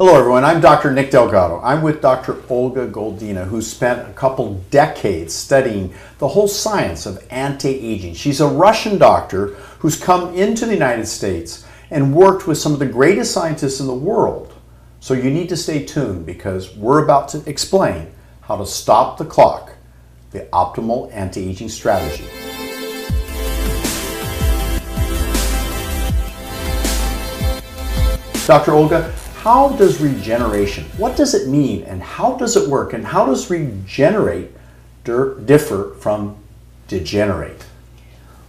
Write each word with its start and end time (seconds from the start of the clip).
Hello, 0.00 0.18
everyone. 0.18 0.46
I'm 0.46 0.62
Dr. 0.62 0.90
Nick 0.92 1.10
Delgado. 1.10 1.60
I'm 1.62 1.82
with 1.82 2.00
Dr. 2.00 2.42
Olga 2.48 2.88
Goldina, 2.88 3.46
who 3.46 3.60
spent 3.60 4.08
a 4.08 4.12
couple 4.14 4.54
decades 4.70 5.34
studying 5.34 5.92
the 6.16 6.28
whole 6.28 6.48
science 6.48 7.04
of 7.04 7.22
anti 7.28 7.68
aging. 7.68 8.14
She's 8.14 8.40
a 8.40 8.48
Russian 8.48 8.96
doctor 8.96 9.48
who's 9.80 10.02
come 10.02 10.34
into 10.34 10.64
the 10.64 10.72
United 10.72 11.04
States 11.04 11.66
and 11.90 12.14
worked 12.14 12.46
with 12.46 12.56
some 12.56 12.72
of 12.72 12.78
the 12.78 12.86
greatest 12.86 13.34
scientists 13.34 13.78
in 13.78 13.86
the 13.86 13.92
world. 13.92 14.54
So 15.00 15.12
you 15.12 15.30
need 15.30 15.50
to 15.50 15.56
stay 15.58 15.84
tuned 15.84 16.24
because 16.24 16.74
we're 16.74 17.04
about 17.04 17.28
to 17.32 17.42
explain 17.46 18.10
how 18.40 18.56
to 18.56 18.64
stop 18.64 19.18
the 19.18 19.26
clock, 19.26 19.74
the 20.30 20.48
optimal 20.50 21.12
anti 21.12 21.46
aging 21.46 21.68
strategy. 21.68 22.24
Dr. 28.46 28.72
Olga, 28.72 29.14
how 29.42 29.70
does 29.70 30.02
regeneration, 30.02 30.84
what 30.98 31.16
does 31.16 31.32
it 31.32 31.48
mean 31.48 31.82
and 31.84 32.02
how 32.02 32.36
does 32.36 32.56
it 32.56 32.68
work 32.68 32.92
and 32.92 33.06
how 33.06 33.24
does 33.24 33.48
regenerate 33.48 34.50
differ 35.04 35.94
from 35.98 36.36
degenerate? 36.88 37.64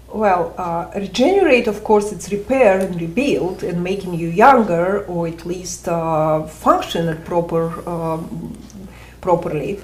Well, 0.10 0.54
uh, 0.58 0.92
regenerate, 0.94 1.68
of 1.68 1.86
course, 1.86 2.12
it's 2.12 2.30
repair 2.30 2.80
and 2.80 3.00
rebuild 3.00 3.64
and 3.64 3.82
making 3.82 4.16
you 4.16 4.28
younger 4.28 5.06
or 5.06 5.30
at 5.30 5.46
least 5.46 5.88
uh, 5.88 6.44
function 6.44 7.22
proper, 7.24 7.64
um, 7.88 8.58
properly. 9.22 9.80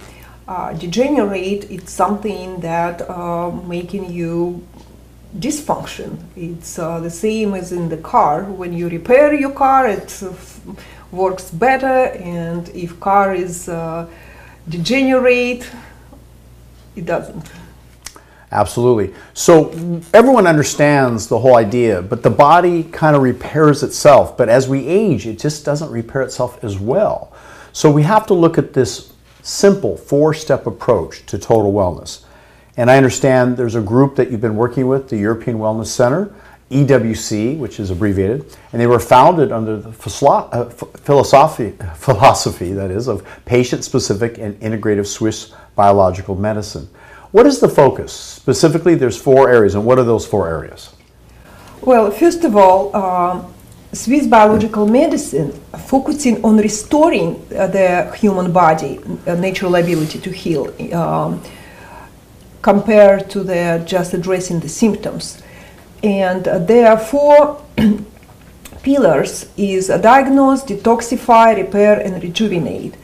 Uh, 0.46 0.74
degenerate, 0.74 1.72
it's 1.72 1.94
something 1.94 2.60
that 2.60 3.10
uh, 3.10 3.52
making 3.52 4.12
you 4.12 4.68
dysfunction. 5.38 6.18
It's 6.36 6.80
uh, 6.80 7.00
the 7.00 7.10
same 7.10 7.54
as 7.54 7.72
in 7.72 7.90
the 7.90 7.98
car. 7.98 8.44
When 8.44 8.74
you 8.74 8.90
repair 8.90 9.34
your 9.34 9.52
car, 9.52 9.88
it's 9.88 10.24
uh, 10.24 10.34
works 11.12 11.52
better, 11.52 12.12
and 12.18 12.70
if 12.70 13.00
car 13.00 13.34
is 13.34 13.70
uh, 13.70 14.08
degenerate, 14.68 15.70
it 16.96 17.06
doesn't. 17.06 17.52
Absolutely. 18.52 19.14
So 19.34 19.72
everyone 20.14 20.48
understands 20.48 21.28
the 21.28 21.38
whole 21.38 21.58
idea, 21.58 22.02
but 22.02 22.24
the 22.24 22.30
body 22.30 22.84
kind 22.84 23.16
of 23.16 23.22
repairs 23.22 23.84
itself. 23.84 24.38
But 24.38 24.48
as 24.48 24.70
we 24.70 24.88
age, 24.88 25.28
it 25.28 25.38
just 25.38 25.66
doesn't 25.66 25.92
repair 25.92 26.22
itself 26.22 26.64
as 26.64 26.80
well. 26.80 27.34
So 27.74 27.92
we 27.92 28.04
have 28.04 28.26
to 28.28 28.34
look 28.34 28.58
at 28.58 28.74
this 28.74 29.14
simple 29.44 29.98
four 29.98 30.34
step 30.34 30.66
approach 30.66 31.26
to 31.26 31.38
total 31.38 31.74
wellness. 31.74 32.24
And 32.78 32.90
I 32.90 32.98
understand 32.98 33.58
there's 33.58 33.76
a 33.76 33.82
group 33.82 34.16
that 34.16 34.32
you've 34.32 34.42
been 34.42 34.56
working 34.56 34.88
with, 34.88 35.10
the 35.10 35.18
European 35.18 35.58
Wellness 35.58 35.88
Center, 35.88 36.34
EWC, 36.70 37.58
which 37.58 37.80
is 37.80 37.92
abbreviated, 37.92 38.46
and 38.72 38.82
they 38.82 38.88
were 38.88 39.00
founded 39.00 39.52
under 39.52 39.78
the 39.78 39.90
uh, 39.90 40.70
philosophy, 40.70 41.72
philosophy 41.96 42.74
that 42.74 42.92
is, 42.92 43.08
of 43.08 43.26
patient-specific 43.46 44.38
and 44.38 44.60
integrative 44.60 45.08
Swiss 45.08 45.54
biological 45.76 46.36
medicine. 46.36 46.88
What 47.32 47.46
is 47.46 47.60
the 47.60 47.70
focus? 47.70 48.12
Specifically, 48.12 48.96
there's 48.96 49.18
four 49.18 49.50
areas, 49.50 49.76
and 49.76 49.86
what 49.86 49.98
are 49.98 50.04
those 50.04 50.26
four 50.26 50.48
areas? 50.50 50.94
Well, 51.82 52.12
first 52.12 52.44
of 52.44 52.56
all, 52.58 52.96
um, 52.96 53.54
Swiss 53.94 54.28
biological 54.28 54.88
medicine 54.88 55.52
focusing 55.88 56.44
on 56.44 56.58
restoring 56.58 57.36
uh, 57.56 57.68
the 57.68 58.14
human 58.18 58.52
body, 58.52 59.00
uh, 59.26 59.36
natural 59.36 59.76
ability 59.76 60.20
to 60.20 60.32
heal. 60.32 60.74
Um, 60.94 61.42
compared 62.62 63.30
to 63.30 63.44
the 63.44 63.82
just 63.86 64.14
addressing 64.14 64.60
the 64.60 64.68
symptoms. 64.68 65.42
And 66.04 66.48
uh, 66.48 66.60
there 66.60 66.92
are 66.92 66.98
four 66.98 67.62
pillars 68.84 69.50
is 69.58 69.88
diagnose, 69.88 70.64
detoxify, 70.64 71.56
repair, 71.56 72.00
and 72.00 72.22
rejuvenate. 72.22 72.96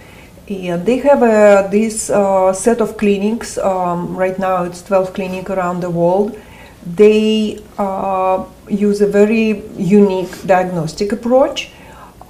And 0.47 0.85
they 0.85 0.97
have 0.97 1.23
uh, 1.23 1.67
this 1.69 2.09
uh, 2.09 2.53
set 2.53 2.81
of 2.81 2.97
clinics. 2.97 3.57
Um, 3.57 4.15
right 4.15 4.37
now, 4.37 4.63
it's 4.63 4.81
12 4.83 5.13
clinics 5.13 5.49
around 5.49 5.79
the 5.81 5.89
world. 5.89 6.39
They 6.85 7.63
uh, 7.77 8.45
use 8.69 9.01
a 9.01 9.07
very 9.07 9.63
unique 9.77 10.45
diagnostic 10.45 11.13
approach. 11.13 11.69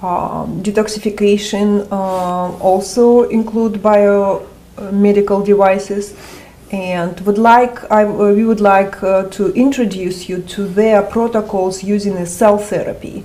Um, 0.00 0.62
detoxification 0.62 1.88
uh, 1.90 2.56
also 2.58 3.22
include 3.30 3.74
biomedical 3.74 5.40
uh, 5.40 5.44
devices 5.44 6.14
and 6.70 7.20
would 7.20 7.38
like 7.38 7.90
I, 7.90 8.04
uh, 8.04 8.32
we 8.32 8.44
would 8.44 8.60
like 8.60 9.02
uh, 9.02 9.28
to 9.30 9.52
introduce 9.52 10.28
you 10.28 10.42
to 10.42 10.66
their 10.66 11.02
protocols 11.02 11.84
using 11.84 12.16
a 12.16 12.26
cell 12.26 12.58
therapy, 12.58 13.24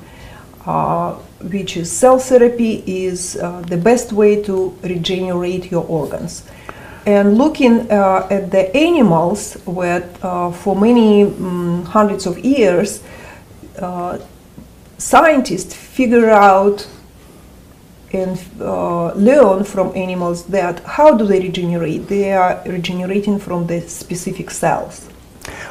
uh, 0.65 1.13
which 1.41 1.77
is 1.77 1.91
cell 1.91 2.19
therapy 2.19 2.83
is 2.85 3.37
uh, 3.37 3.61
the 3.61 3.77
best 3.77 4.11
way 4.11 4.41
to 4.43 4.77
regenerate 4.83 5.71
your 5.71 5.85
organs. 5.87 6.43
And 7.05 7.37
looking 7.37 7.89
uh, 7.89 8.27
at 8.29 8.51
the 8.51 8.75
animals, 8.75 9.55
where 9.65 10.07
uh, 10.21 10.51
for 10.51 10.75
many 10.75 11.23
um, 11.23 11.85
hundreds 11.85 12.25
of 12.27 12.37
years, 12.39 13.01
scientists 14.97 15.73
figure 15.73 16.29
out 16.29 16.85
and 18.13 18.39
uh, 18.59 19.13
learn 19.13 19.63
from 19.63 19.95
animals 19.95 20.45
that 20.45 20.79
how 20.83 21.15
do 21.15 21.25
they 21.25 21.39
regenerate? 21.39 22.07
They 22.07 22.33
are 22.33 22.61
regenerating 22.65 23.39
from 23.39 23.67
the 23.67 23.81
specific 23.81 24.51
cells. 24.51 25.09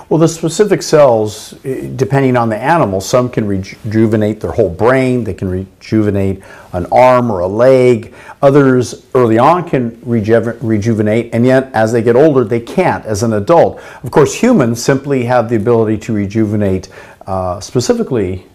Well, 0.09 0.19
the 0.19 0.29
specific 0.29 0.83
cells, 0.83 1.55
eh, 1.65 1.91
depending 1.95 2.37
on 2.37 2.49
the 2.49 2.57
animal, 2.57 3.01
some 3.01 3.29
can 3.29 3.47
rejuvenate 3.47 4.41
their 4.41 4.53
whole 4.53 4.71
brain, 4.71 5.25
they 5.25 5.35
can 5.35 5.49
rejuvenate 5.51 6.43
an 6.73 6.87
arm 6.91 7.31
or 7.31 7.41
a 7.41 7.47
leg. 7.47 8.15
Others 8.41 9.07
early 9.15 9.39
on 9.39 9.69
can 9.69 10.01
reju 10.03 10.57
rejuvenate, 10.63 11.35
and 11.35 11.45
yet 11.45 11.71
as 11.75 11.93
they 11.93 12.03
get 12.03 12.17
older, 12.17 12.43
they 12.43 12.61
can't 12.61 13.05
as 13.05 13.23
an 13.23 13.35
adult. 13.35 13.81
Of 14.03 14.11
course, 14.11 14.35
humans 14.35 14.83
simply 14.83 15.25
have 15.25 15.51
the 15.51 15.57
ability 15.57 15.99
to 15.99 16.15
rejuvenate 16.15 16.89
uh, 17.27 17.61
specifically 17.61 18.47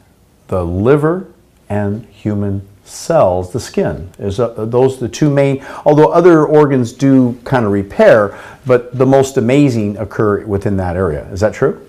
the 0.48 0.66
liver 0.66 1.28
and 1.70 2.06
human 2.08 2.68
cells, 2.86 3.52
the 3.52 3.60
skin. 3.60 4.10
Is 4.20 4.40
uh, 4.40 4.66
those 4.66 5.00
the 5.00 5.10
two 5.10 5.30
main? 5.30 5.66
Although 5.86 6.12
other 6.12 6.46
organs 6.46 6.94
do 6.94 7.40
kind 7.44 7.66
of 7.66 7.72
repair, 7.72 8.38
but 8.66 8.98
the 8.98 9.06
most 9.06 9.38
amazing 9.38 9.98
occur 9.98 10.46
within 10.46 10.78
that 10.78 10.96
area. 10.96 11.26
Is 11.32 11.40
that 11.40 11.54
true? 11.54 11.88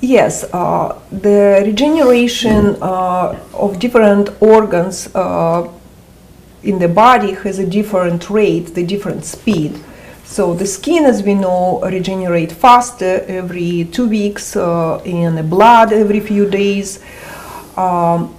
Yes, 0.00 0.44
uh, 0.54 0.98
the 1.12 1.62
regeneration 1.66 2.76
uh, 2.80 3.38
of 3.52 3.78
different 3.78 4.30
organs 4.40 5.14
uh, 5.14 5.70
in 6.62 6.78
the 6.78 6.88
body 6.88 7.32
has 7.32 7.58
a 7.58 7.66
different 7.66 8.30
rate, 8.30 8.74
the 8.74 8.84
different 8.84 9.24
speed. 9.24 9.78
So 10.24 10.54
the 10.54 10.66
skin, 10.66 11.04
as 11.04 11.22
we 11.22 11.34
know, 11.34 11.80
regenerate 11.82 12.52
faster 12.52 13.24
every 13.26 13.84
two 13.92 14.08
weeks, 14.08 14.56
uh, 14.56 14.98
and 15.00 15.36
the 15.36 15.42
blood 15.42 15.92
every 15.92 16.20
few 16.20 16.48
days. 16.48 17.00
Um, 17.76 18.34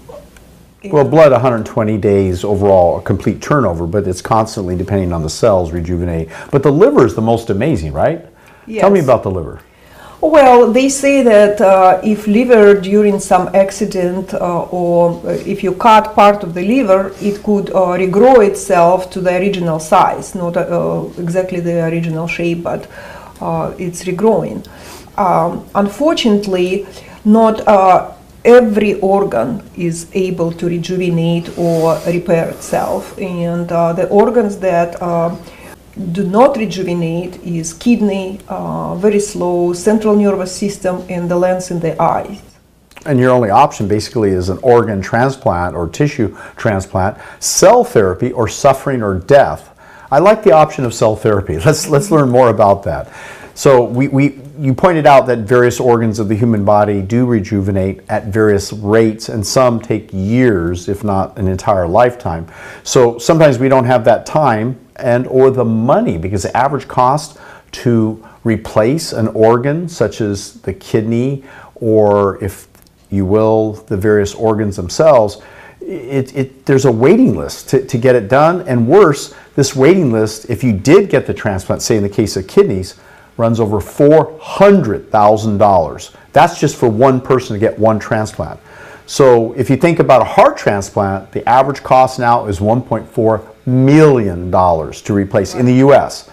well, 0.86 1.08
blood 1.08 1.32
120 1.32 1.98
days 1.98 2.44
overall, 2.44 3.00
a 3.00 3.02
complete 3.02 3.42
turnover, 3.42 3.86
but 3.86 4.08
it's 4.08 4.22
constantly 4.22 4.76
depending 4.76 5.14
on 5.14 5.22
the 5.22 5.30
cells 5.30 5.72
rejuvenate. 5.72 6.30
But 6.52 6.64
the 6.64 6.72
liver 6.72 7.06
is 7.06 7.14
the 7.14 7.22
most 7.22 7.50
amazing, 7.50 7.94
right? 7.94 8.26
Yes. 8.66 8.82
Tell 8.82 8.90
me 8.90 9.00
about 9.00 9.24
the 9.24 9.32
liver. 9.32 9.62
Well, 10.22 10.72
they 10.72 10.88
say 10.90 11.24
that 11.24 11.60
uh, 11.62 12.00
if 12.04 12.28
liver 12.28 12.80
during 12.80 13.20
some 13.20 13.50
accident 13.56 14.36
uh, 14.36 14.64
or 14.66 15.20
if 15.26 15.64
you 15.64 15.74
cut 15.74 16.14
part 16.14 16.44
of 16.44 16.54
the 16.54 16.64
liver, 16.64 17.12
it 17.20 17.42
could 17.42 17.72
uh, 17.72 17.98
regrow 17.98 18.48
itself 18.48 19.10
to 19.12 19.22
the 19.22 19.36
original 19.36 19.80
size, 19.80 20.36
not 20.36 20.58
uh, 20.58 21.06
exactly 21.18 21.60
the 21.60 21.86
original 21.86 22.28
shape, 22.28 22.62
but 22.62 22.88
uh, 23.42 23.74
it's 23.80 24.04
regrowing. 24.04 24.66
Um, 25.18 25.68
unfortunately, 25.74 26.86
not 27.26 27.68
uh, 27.68 28.12
every 28.44 29.00
organ 29.02 29.64
is 29.76 30.08
able 30.14 30.52
to 30.52 30.68
rejuvenate 30.68 31.58
or 31.58 32.00
repair 32.08 32.50
itself. 32.50 33.18
And 33.20 33.72
uh, 33.72 33.94
the 33.94 34.08
organs 34.10 34.58
that 34.60 35.02
uh, 35.02 35.36
do 36.12 36.26
not 36.26 36.58
rejuvenate 36.58 37.42
is 37.44 37.74
kidney 37.74 38.40
uh, 38.48 38.96
very 38.96 39.20
slow 39.20 39.74
central 39.74 40.16
nervous 40.16 40.56
system 40.56 41.06
and 41.10 41.30
the 41.30 41.36
lens 41.36 41.70
in 41.70 41.80
the 41.80 42.02
eye 42.02 42.42
and 43.06 43.20
your 43.20 43.32
only 43.32 43.50
option 43.50 43.88
basically 43.88 44.30
is 44.30 44.50
an 44.50 44.60
organ 44.62 45.02
transplant 45.02 45.76
or 45.76 45.88
tissue 45.88 46.38
transplant 46.56 47.18
cell 47.40 47.84
therapy 47.84 48.32
or 48.32 48.48
suffering 48.48 49.02
or 49.02 49.20
death. 49.20 49.70
I 50.12 50.20
like 50.20 50.44
the 50.44 50.52
option 50.52 50.86
of 50.86 50.94
cell 50.94 51.16
therapy. 51.16 51.58
Let's 51.66 51.88
let's 51.88 52.12
learn 52.12 52.30
more 52.30 52.50
about 52.50 52.84
that. 52.84 53.12
So 53.54 53.84
we, 53.84 54.08
we, 54.08 54.30
you 54.62 54.76
pointed 54.76 55.08
out 55.08 55.26
that 55.26 55.40
various 55.40 55.80
organs 55.80 56.20
of 56.20 56.30
the 56.30 56.36
human 56.36 56.64
body 56.64 57.02
do 57.02 57.26
rejuvenate 57.26 58.02
at 58.10 58.26
various 58.26 58.72
rates, 58.72 59.28
and 59.28 59.46
some 59.46 59.80
take 59.80 60.08
years, 60.14 60.88
if 60.88 61.04
not 61.04 61.36
an 61.40 61.48
entire 61.48 61.88
lifetime. 61.88 62.48
So 62.84 63.18
sometimes 63.18 63.58
we 63.58 63.70
don't 63.70 63.86
have 63.86 64.06
that 64.06 64.28
time 64.28 64.80
and 64.98 65.26
or 65.26 65.50
the 65.50 65.66
money 65.66 66.20
because 66.20 66.44
the 66.44 66.56
average 66.56 66.88
cost 66.88 67.40
to 67.72 68.24
replace 68.44 69.14
an 69.14 69.30
organ, 69.30 69.90
such 69.90 70.22
as 70.22 70.62
the 70.62 70.74
kidney, 70.74 71.44
or 71.74 72.42
if 72.44 72.68
you 73.10 73.26
will, 73.26 73.74
the 73.88 73.98
various 73.98 74.36
organs 74.36 74.76
themselves, 74.76 75.42
it, 75.82 76.36
it, 76.36 76.66
there's 76.68 76.86
a 76.86 76.92
waiting 76.92 77.36
list 77.36 77.70
to, 77.70 77.84
to 77.88 77.98
get 77.98 78.16
it 78.16 78.28
done. 78.28 78.62
And 78.68 78.88
worse, 78.88 79.34
this 79.56 79.76
waiting 79.76 80.12
list, 80.12 80.52
if 80.52 80.64
you 80.64 80.72
did 80.72 81.10
get 81.10 81.26
the 81.26 81.34
transplant, 81.34 81.82
say 81.82 81.98
in 81.98 82.04
the 82.04 82.10
case 82.10 82.38
of 82.38 82.48
kidneys, 82.48 83.00
runs 83.38 83.60
over 83.60 83.80
$400,000. 83.80 86.16
That's 86.34 86.60
just 86.60 86.76
for 86.76 86.90
one 86.90 87.22
person 87.22 87.54
to 87.54 87.60
get 87.60 87.80
one 87.80 88.00
transplant. 88.00 88.60
So 89.06 89.54
if 89.54 89.70
you 89.70 89.78
think 89.78 90.00
about 90.00 90.22
a 90.22 90.26
heart 90.26 90.58
transplant, 90.58 91.32
the 91.32 91.48
average 91.48 91.84
cost 91.84 92.20
now 92.20 92.48
is 92.48 92.60
$1.4 92.60 93.48
million 93.66 94.52
to 94.52 95.14
replace 95.14 95.56
in 95.56 95.66
the 95.66 95.76
US. 95.86 96.30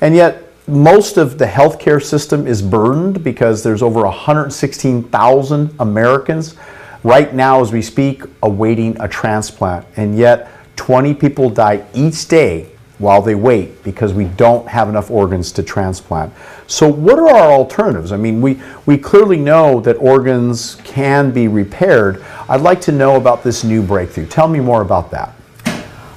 And 0.00 0.12
yet, 0.14 0.44
most 0.66 1.16
of 1.16 1.38
the 1.38 1.46
healthcare 1.46 2.02
system 2.02 2.46
is 2.46 2.62
burdened 2.62 3.24
because 3.24 3.64
there's 3.64 3.82
over 3.82 4.02
116,000 4.02 5.74
Americans 5.80 6.54
right 7.02 7.34
now 7.34 7.60
as 7.60 7.72
we 7.72 7.82
speak 7.82 8.22
awaiting 8.42 8.96
a 9.00 9.08
transplant. 9.08 9.84
And 9.96 10.16
yet, 10.16 10.48
20 10.76 11.14
people 11.14 11.50
die 11.50 11.84
each 11.92 12.28
day 12.28 12.69
while 13.00 13.22
they 13.22 13.34
wait 13.34 13.82
because 13.82 14.12
we 14.12 14.26
don't 14.26 14.68
have 14.68 14.88
enough 14.88 15.10
organs 15.10 15.50
to 15.52 15.62
transplant. 15.62 16.32
So, 16.66 16.86
what 16.86 17.18
are 17.18 17.30
our 17.30 17.50
alternatives? 17.50 18.12
I 18.12 18.16
mean, 18.16 18.40
we, 18.40 18.60
we 18.86 18.98
clearly 18.98 19.38
know 19.38 19.80
that 19.80 19.94
organs 19.94 20.76
can 20.84 21.32
be 21.32 21.48
repaired. 21.48 22.22
I'd 22.48 22.60
like 22.60 22.80
to 22.82 22.92
know 22.92 23.16
about 23.16 23.42
this 23.42 23.64
new 23.64 23.82
breakthrough. 23.82 24.26
Tell 24.26 24.48
me 24.48 24.60
more 24.60 24.82
about 24.82 25.10
that. 25.12 25.34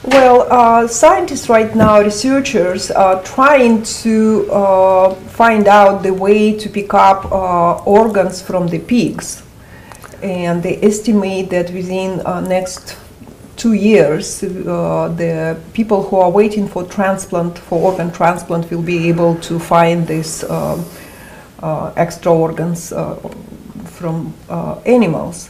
Well, 0.03 0.45
uh, 0.51 0.85
scientists 0.87 1.47
right 1.47 1.73
now, 1.73 2.01
researchers, 2.01 2.91
are 2.91 3.23
trying 3.23 3.83
to 4.03 4.51
uh, 4.51 5.15
find 5.15 5.65
out 5.69 6.03
the 6.03 6.13
way 6.13 6.57
to 6.57 6.69
pick 6.69 6.93
up 6.93 7.31
uh, 7.31 7.77
organs 7.85 8.41
from 8.41 8.67
the 8.67 8.79
pigs. 8.79 9.43
And 10.21 10.61
they 10.61 10.77
estimate 10.81 11.49
that 11.51 11.71
within 11.71 12.19
uh, 12.25 12.41
next 12.41 12.97
two 13.63 13.71
years, 13.71 14.43
uh, 14.43 15.07
the 15.15 15.57
people 15.71 16.03
who 16.03 16.17
are 16.17 16.29
waiting 16.29 16.67
for 16.67 16.83
transplant, 16.83 17.57
for 17.57 17.79
organ 17.91 18.11
transplant, 18.11 18.69
will 18.69 18.81
be 18.81 19.07
able 19.07 19.35
to 19.35 19.57
find 19.57 20.05
these 20.05 20.43
uh, 20.43 20.83
uh, 21.61 21.93
extra 21.95 22.29
organs 22.33 22.91
from 23.97 24.33
animals. 24.85 25.49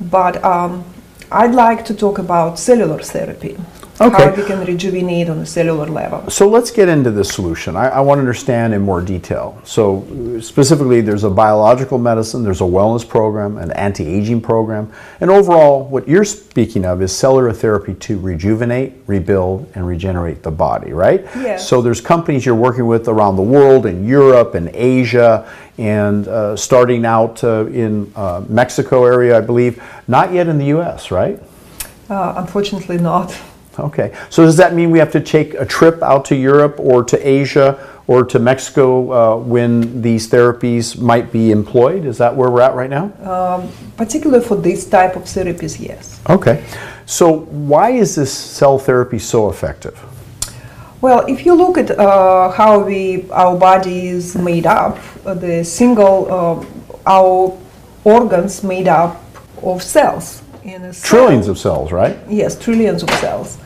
But 0.00 0.42
um, 0.42 0.82
I'd 1.30 1.54
like 1.54 1.84
to 1.84 1.94
talk 1.94 2.18
about 2.18 2.58
cellular 2.58 3.00
therapy. 3.00 3.56
Okay. 3.98 4.24
How 4.24 4.34
we 4.34 4.44
can 4.44 4.62
rejuvenate 4.66 5.30
on 5.30 5.38
a 5.38 5.46
cellular 5.46 5.86
level. 5.86 6.28
So 6.28 6.46
let's 6.46 6.70
get 6.70 6.86
into 6.86 7.10
the 7.10 7.24
solution. 7.24 7.76
I, 7.76 7.88
I, 7.88 8.00
want 8.00 8.18
to 8.18 8.20
understand 8.20 8.74
in 8.74 8.82
more 8.82 9.00
detail. 9.00 9.58
So 9.64 10.38
specifically, 10.42 11.00
there's 11.00 11.24
a 11.24 11.30
biological 11.30 11.96
medicine, 11.96 12.42
there's 12.42 12.60
a 12.60 12.64
wellness 12.64 13.08
program, 13.08 13.56
an 13.56 13.72
anti-aging 13.72 14.42
program, 14.42 14.92
and 15.22 15.30
overall, 15.30 15.84
what 15.84 16.06
you're 16.06 16.26
speaking 16.26 16.84
of 16.84 17.00
is 17.00 17.16
cellular 17.16 17.54
therapy 17.54 17.94
to 17.94 18.18
rejuvenate, 18.18 18.92
rebuild, 19.06 19.70
and 19.74 19.86
regenerate 19.86 20.42
the 20.42 20.50
body, 20.50 20.92
right? 20.92 21.22
Yes. 21.36 21.66
So 21.66 21.80
there's 21.80 22.02
companies 22.02 22.44
you're 22.44 22.54
working 22.54 22.86
with 22.86 23.08
around 23.08 23.36
the 23.36 23.42
world, 23.42 23.86
in 23.86 24.06
Europe 24.06 24.54
and 24.54 24.68
Asia, 24.74 25.50
and 25.78 26.28
uh, 26.28 26.54
starting 26.54 27.06
out 27.06 27.42
uh, 27.42 27.66
in 27.66 28.12
uh, 28.14 28.44
Mexico 28.46 29.06
area, 29.06 29.38
I 29.38 29.40
believe. 29.40 29.82
Not 30.06 30.34
yet 30.34 30.48
in 30.48 30.58
the 30.58 30.66
U.S., 30.66 31.10
right? 31.10 31.42
Uh, 32.10 32.34
unfortunately, 32.36 32.98
not. 32.98 33.34
Okay. 33.78 34.16
So 34.30 34.44
does 34.44 34.56
that 34.56 34.74
mean 34.74 34.90
we 34.90 34.98
have 34.98 35.12
to 35.12 35.20
take 35.20 35.54
a 35.54 35.64
trip 35.64 36.02
out 36.02 36.24
to 36.26 36.36
Europe 36.36 36.76
or 36.78 37.04
to 37.04 37.16
Asia 37.28 37.78
or 38.06 38.24
to 38.24 38.38
Mexico 38.38 39.12
uh, 39.12 39.36
when 39.36 40.00
these 40.00 40.28
therapies 40.28 40.98
might 40.98 41.32
be 41.32 41.50
employed? 41.50 42.04
Is 42.04 42.18
that 42.18 42.34
where 42.34 42.50
we're 42.50 42.62
at 42.62 42.74
right 42.74 42.90
now? 42.90 43.12
Um, 43.22 43.70
particularly 43.96 44.44
for 44.44 44.56
this 44.56 44.88
type 44.88 45.16
of 45.16 45.24
therapies, 45.24 45.80
yes. 45.80 46.20
Okay. 46.30 46.64
So 47.04 47.40
why 47.70 47.90
is 47.90 48.14
this 48.14 48.32
cell 48.32 48.78
therapy 48.78 49.18
so 49.18 49.50
effective? 49.50 50.00
Well, 51.00 51.26
if 51.26 51.44
you 51.44 51.54
look 51.54 51.78
at 51.78 51.90
uh, 51.90 52.50
how 52.50 52.80
we 52.80 53.30
our 53.30 53.56
body 53.56 54.08
is 54.08 54.34
made 54.34 54.66
up, 54.66 54.98
uh, 55.26 55.34
the 55.34 55.62
single 55.62 56.26
uh, 56.32 56.64
our 57.06 57.56
organs 58.02 58.62
made 58.64 58.88
up 58.88 59.22
of 59.62 59.82
cells. 59.82 60.42
In 60.64 60.82
a 60.82 60.92
cell, 60.92 61.08
trillions 61.08 61.48
of 61.48 61.58
cells, 61.58 61.92
right? 61.92 62.16
Yes, 62.28 62.58
trillions 62.58 63.02
of 63.02 63.10
cells. 63.10 63.58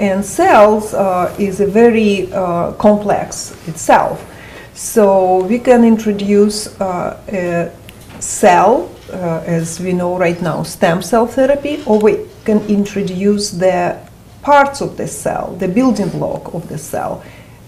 And 0.00 0.24
cells 0.24 0.94
uh, 0.94 1.36
is 1.38 1.60
a 1.60 1.66
very 1.66 2.32
uh, 2.32 2.72
complex 2.78 3.54
itself. 3.68 4.24
So 4.72 5.44
we 5.44 5.58
can 5.58 5.84
introduce 5.84 6.80
uh, 6.80 7.22
a 7.28 7.70
cell, 8.18 8.90
uh, 9.12 9.44
as 9.44 9.78
we 9.78 9.92
know 9.92 10.16
right 10.16 10.40
now, 10.40 10.62
stem 10.62 11.02
cell 11.02 11.26
therapy, 11.26 11.82
or 11.84 11.98
we 11.98 12.26
can 12.46 12.60
introduce 12.66 13.50
the 13.50 13.98
parts 14.40 14.80
of 14.80 14.96
the 14.96 15.06
cell, 15.06 15.54
the 15.58 15.68
building 15.68 16.08
block 16.08 16.54
of 16.54 16.66
the 16.70 16.78
cell. 16.78 17.22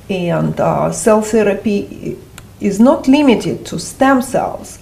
And 0.08 0.58
uh, 0.58 0.90
cell 0.90 1.20
therapy 1.20 2.17
is 2.61 2.81
not 2.81 3.08
limited 3.08 3.67
to 3.67 3.78
stem 3.78 4.23
cells. 4.23 4.78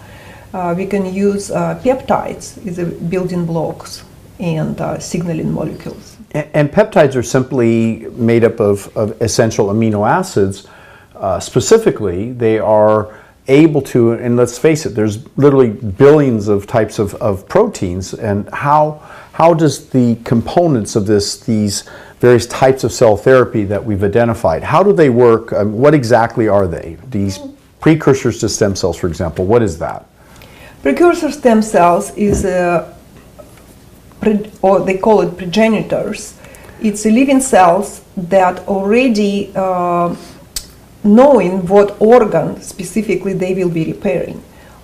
Uh, 0.55 0.73
we 0.77 0.87
can 0.87 1.13
use 1.13 1.51
peptides 1.51 2.65
as 2.65 2.79
building 3.11 3.45
blocks 3.45 4.05
and 4.41 5.03
signaling 5.03 5.53
molecules. 5.53 6.17
And, 6.33 6.71
peptides 6.71 7.17
are 7.17 7.23
simply 7.23 8.07
made 8.11 8.45
up 8.45 8.61
of, 8.61 8.97
of 8.97 9.21
essential 9.21 9.67
amino 9.67 10.09
acids. 10.09 10.67
Uh, 11.15 11.41
specifically, 11.41 12.33
they 12.33 12.59
are 12.59 13.15
able 13.49 13.83
to, 13.83 14.13
and 14.13 14.37
let's 14.37 14.57
face 14.57 14.87
it, 14.87 14.91
there's 14.91 15.27
literally 15.37 15.71
billions 15.71 16.49
of 16.49 16.67
types 16.67 16.99
of, 16.99 17.15
of 17.17 17.49
proteins. 17.49 18.15
And 18.15 18.49
how, 18.55 19.03
how 19.33 19.55
does 19.55 19.91
the 19.91 20.17
components 20.25 20.95
of 20.95 21.07
this, 21.07 21.41
these 21.41 21.83
various 22.21 22.47
types 22.47 22.85
of 22.85 22.93
cell 22.93 23.17
therapy 23.17 23.65
that 23.65 23.85
we've 23.85 24.05
identified, 24.05 24.63
how 24.63 24.83
do 24.83 24.93
they 24.93 25.11
work? 25.11 25.53
Um, 25.53 25.73
what 25.73 25.95
exactly 25.95 26.49
are 26.49 26.69
they? 26.69 26.97
These 27.11 27.41
precursors 27.81 28.39
to 28.41 28.49
stem 28.49 28.77
cells, 28.77 28.97
for 28.97 29.09
example, 29.09 29.47
what 29.47 29.63
is 29.63 29.79
that? 29.79 30.07
Precursor 30.83 31.31
stem 31.33 31.61
cells 31.61 32.15
is 32.17 32.45
a 32.45 32.97
or 34.63 34.81
they 34.81 34.99
call 34.99 35.21
it 35.23 35.37
progenitors. 35.37 36.35
It's 36.81 37.05
living 37.05 37.41
cells 37.41 38.03
that 38.17 38.67
already 38.69 39.53
uh, 39.55 40.15
knowing 41.05 41.67
what 41.67 41.97
organ 42.01 42.61
specifically 42.61 43.33
they 43.33 43.55
will 43.55 43.71
be 43.71 43.85
repairing. 43.85 44.43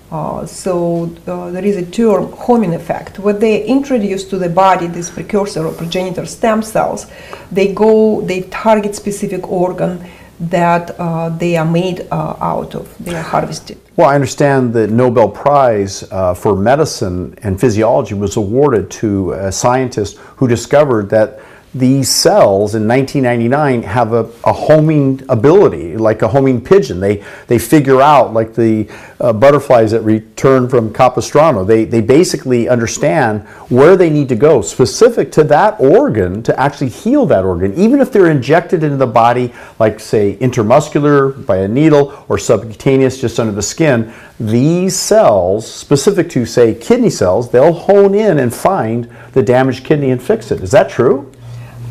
Uh, 0.09 0.45
so 0.45 1.13
uh, 1.27 1.51
there 1.51 1.65
is 1.65 1.75
a 1.75 1.85
term 1.85 2.31
homing 2.31 2.73
effect. 2.73 3.19
When 3.19 3.39
they 3.39 3.65
introduce 3.65 4.23
to 4.29 4.37
the 4.37 4.47
body 4.47 4.87
this 4.87 5.09
precursor 5.09 5.65
or 5.65 5.73
progenitor 5.73 6.25
stem 6.25 6.61
cells, 6.61 7.07
they 7.51 7.73
go, 7.73 8.21
they 8.21 8.43
target 8.43 8.95
specific 8.95 9.49
organ 9.49 9.99
that 10.39 10.91
uh, 10.99 11.29
they 11.29 11.57
are 11.57 11.65
made 11.65 12.07
uh, 12.11 12.35
out 12.39 12.75
of, 12.75 12.95
they 12.99 13.15
are 13.15 13.23
harvested. 13.23 13.77
Well, 13.95 14.09
I 14.09 14.15
understand 14.15 14.73
the 14.73 14.87
Nobel 14.87 15.29
Prize 15.29 16.03
uh, 16.11 16.33
for 16.33 16.55
Medicine 16.55 17.37
and 17.41 17.59
Physiology 17.59 18.13
was 18.13 18.37
awarded 18.37 18.91
to 18.91 19.31
a 19.33 19.51
scientist 19.51 20.17
who 20.37 20.47
discovered 20.47 21.09
that 21.09 21.39
these 21.79 22.09
cells 22.09 22.75
in 22.75 22.87
1999 22.87 23.83
have 23.83 24.13
a, 24.13 24.29
a, 24.43 24.53
homing 24.53 25.23
ability, 25.29 25.97
like 25.97 26.21
a 26.21 26.27
homing 26.27 26.63
pigeon. 26.63 26.99
They, 26.99 27.23
they 27.47 27.59
figure 27.59 28.01
out, 28.01 28.33
like 28.33 28.53
the 28.53 28.89
uh, 29.19 29.33
butterflies 29.33 29.91
that 29.91 30.01
return 30.01 30.69
from 30.69 30.93
Capistrano, 30.93 31.63
they, 31.63 31.85
they 31.85 32.01
basically 32.01 32.69
understand 32.69 33.47
where 33.69 33.95
they 33.95 34.09
need 34.09 34.29
to 34.29 34.35
go 34.35 34.61
specific 34.61 35.31
to 35.33 35.43
that 35.45 35.79
organ 35.79 36.43
to 36.43 36.59
actually 36.59 36.89
heal 36.89 37.25
that 37.27 37.43
organ, 37.43 37.73
even 37.75 38.01
if 38.01 38.11
they're 38.11 38.31
injected 38.31 38.83
into 38.83 38.97
the 38.97 39.07
body, 39.07 39.53
like, 39.79 39.99
say, 39.99 40.37
intramuscular 40.37 41.45
by 41.45 41.57
a 41.57 41.67
needle 41.67 42.25
or 42.29 42.37
subcutaneous 42.37 43.19
just 43.19 43.39
under 43.39 43.53
the 43.53 43.61
skin. 43.61 44.13
These 44.39 44.95
cells, 44.95 45.71
specific 45.71 46.29
to, 46.31 46.45
say, 46.45 46.75
kidney 46.75 47.09
cells, 47.09 47.49
they'll 47.49 47.73
hone 47.73 48.13
in 48.13 48.39
and 48.39 48.53
find 48.53 49.09
the 49.33 49.43
damaged 49.43 49.83
kidney 49.83 50.11
and 50.11 50.21
fix 50.21 50.51
it. 50.51 50.61
Is 50.61 50.71
that 50.71 50.89
true? 50.89 51.31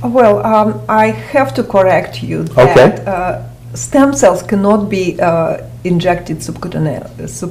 Well, 0.02 0.44
um, 0.44 0.80
I 0.88 1.08
have 1.08 1.54
to 1.54 1.62
correct 1.62 2.22
you 2.22 2.44
that 2.44 2.76
okay. 2.76 3.04
uh, 3.06 3.42
stem 3.74 4.14
cells 4.14 4.42
cannot 4.42 4.88
be 4.88 5.20
uh, 5.20 5.58
injected 5.84 6.42
subcutaneous. 6.42 7.42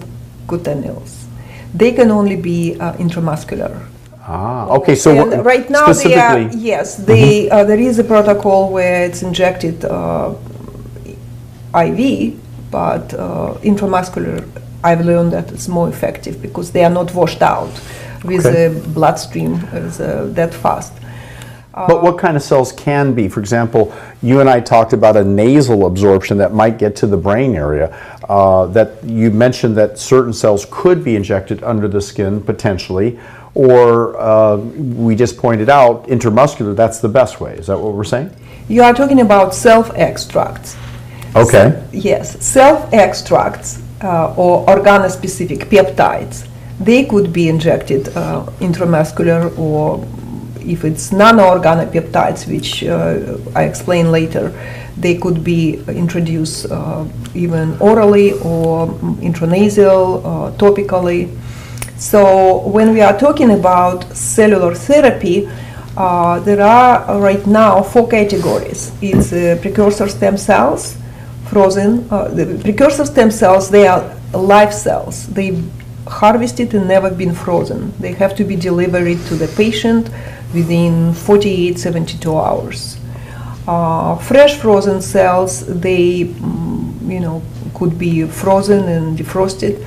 They 1.73 1.91
can 1.91 2.11
only 2.11 2.35
be 2.35 2.79
uh, 2.79 2.93
intramuscular. 2.93 3.87
Ah, 4.27 4.67
okay. 4.69 4.95
So 4.95 5.11
and 5.11 5.45
right 5.45 5.69
now, 5.69 5.93
they 5.93 6.15
are, 6.15 6.39
yes, 6.39 6.95
they, 6.95 7.45
mm-hmm. 7.45 7.55
Uh, 7.55 7.63
there 7.63 7.79
is 7.79 7.99
a 7.99 8.03
protocol 8.03 8.71
where 8.71 9.05
it's 9.05 9.21
injected 9.21 9.85
uh, 9.85 10.33
IV, 11.75 12.39
but 12.71 13.13
uh, 13.13 13.55
intramuscular. 13.61 14.47
I've 14.83 15.05
learned 15.05 15.33
that 15.33 15.51
it's 15.51 15.67
more 15.67 15.89
effective 15.89 16.41
because 16.41 16.71
they 16.71 16.83
are 16.83 16.91
not 16.91 17.13
washed 17.13 17.41
out 17.41 17.71
with 18.23 18.45
okay. 18.45 18.67
the 18.67 18.89
bloodstream 18.89 19.59
that 20.35 20.53
fast. 20.53 20.93
But 21.75 22.01
what 22.01 22.17
kind 22.17 22.37
of 22.37 22.43
cells 22.43 22.71
can 22.71 23.13
be? 23.13 23.27
For 23.27 23.41
example, 23.41 23.93
you 24.21 24.39
and 24.39 24.49
I 24.49 24.61
talked 24.61 24.93
about 24.93 25.17
a 25.17 25.23
nasal 25.23 25.85
absorption 25.87 26.37
that 26.37 26.53
might 26.53 26.77
get 26.77 26.95
to 26.97 27.07
the 27.07 27.17
brain 27.17 27.53
area. 27.53 27.93
Uh, 28.29 28.65
that 28.67 29.03
you 29.03 29.29
mentioned 29.29 29.75
that 29.77 29.99
certain 29.99 30.33
cells 30.33 30.65
could 30.71 31.03
be 31.03 31.15
injected 31.15 31.63
under 31.63 31.87
the 31.87 32.01
skin 32.01 32.41
potentially. 32.41 33.19
or 33.55 34.19
uh, 34.19 34.57
we 34.57 35.15
just 35.15 35.37
pointed 35.37 35.69
out 35.69 36.05
intramuscular, 36.07 36.75
that's 36.75 36.99
the 36.99 37.07
best 37.07 37.39
way. 37.39 37.55
Is 37.57 37.67
that 37.67 37.79
what 37.79 37.93
we're 37.93 38.03
saying? 38.03 38.29
You 38.67 38.83
are 38.83 38.93
talking 38.93 39.21
about 39.21 39.55
self 39.55 39.91
extracts. 39.95 40.75
Okay. 41.35 41.81
Yes, 41.91 42.43
self 42.45 42.93
extracts 42.93 43.81
uh, 44.01 44.33
or 44.35 44.65
organospecific 44.65 45.69
peptides. 45.69 46.47
They 46.79 47.05
could 47.05 47.31
be 47.31 47.47
injected 47.47 48.09
uh, 48.09 48.45
intramuscular 48.59 49.57
or 49.57 50.05
if 50.65 50.83
it's 50.83 51.11
non-organopeptides, 51.11 52.47
which 52.47 52.83
uh, 52.83 53.37
I 53.55 53.63
explain 53.63 54.11
later, 54.11 54.51
they 54.97 55.17
could 55.17 55.43
be 55.43 55.83
introduced 55.87 56.71
uh, 56.71 57.05
even 57.33 57.77
orally 57.79 58.33
or 58.43 58.87
intranasal, 59.21 60.21
uh, 60.23 60.57
topically. 60.57 61.29
So 61.97 62.67
when 62.67 62.93
we 62.93 63.01
are 63.01 63.17
talking 63.17 63.51
about 63.51 64.15
cellular 64.15 64.73
therapy, 64.75 65.49
uh, 65.97 66.39
there 66.39 66.61
are 66.61 67.19
right 67.19 67.45
now 67.47 67.81
four 67.81 68.07
categories. 68.07 68.91
It's 69.01 69.31
uh, 69.31 69.57
precursor 69.61 70.07
stem 70.09 70.37
cells, 70.37 70.97
frozen. 71.47 72.07
Uh, 72.09 72.27
the 72.29 72.59
precursor 72.63 73.05
stem 73.05 73.31
cells, 73.31 73.69
they 73.69 73.87
are 73.87 74.15
live 74.33 74.73
cells. 74.73 75.27
They 75.27 75.61
harvested 76.07 76.73
and 76.73 76.87
never 76.87 77.09
been 77.09 77.33
frozen. 77.33 77.93
They 77.99 78.13
have 78.13 78.35
to 78.35 78.43
be 78.43 78.55
delivered 78.55 79.17
to 79.27 79.35
the 79.35 79.47
patient 79.55 80.09
within 80.53 81.13
48, 81.13 81.79
72 81.79 82.37
hours. 82.37 82.97
Uh, 83.67 84.15
fresh 84.17 84.57
frozen 84.57 85.01
cells, 85.01 85.65
they, 85.65 86.25
mm, 86.25 87.11
you 87.11 87.19
know, 87.19 87.41
could 87.73 87.97
be 87.97 88.25
frozen 88.25 88.87
and 88.87 89.17
defrosted. 89.17 89.83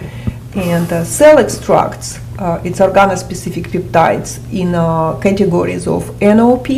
And 0.56 0.92
uh, 0.92 1.04
cell 1.04 1.38
extracts, 1.38 2.18
uh, 2.38 2.60
it's 2.64 2.80
organospecific 2.80 3.68
peptides 3.68 4.40
in 4.52 4.74
uh, 4.74 5.18
categories 5.20 5.86
of 5.86 6.20
NOP, 6.20 6.68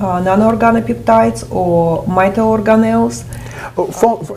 uh, 0.00 0.20
non-organopeptides, 0.20 1.50
or 1.52 2.02
mitoorganelles. 2.04 3.24
Oh, 3.76 3.86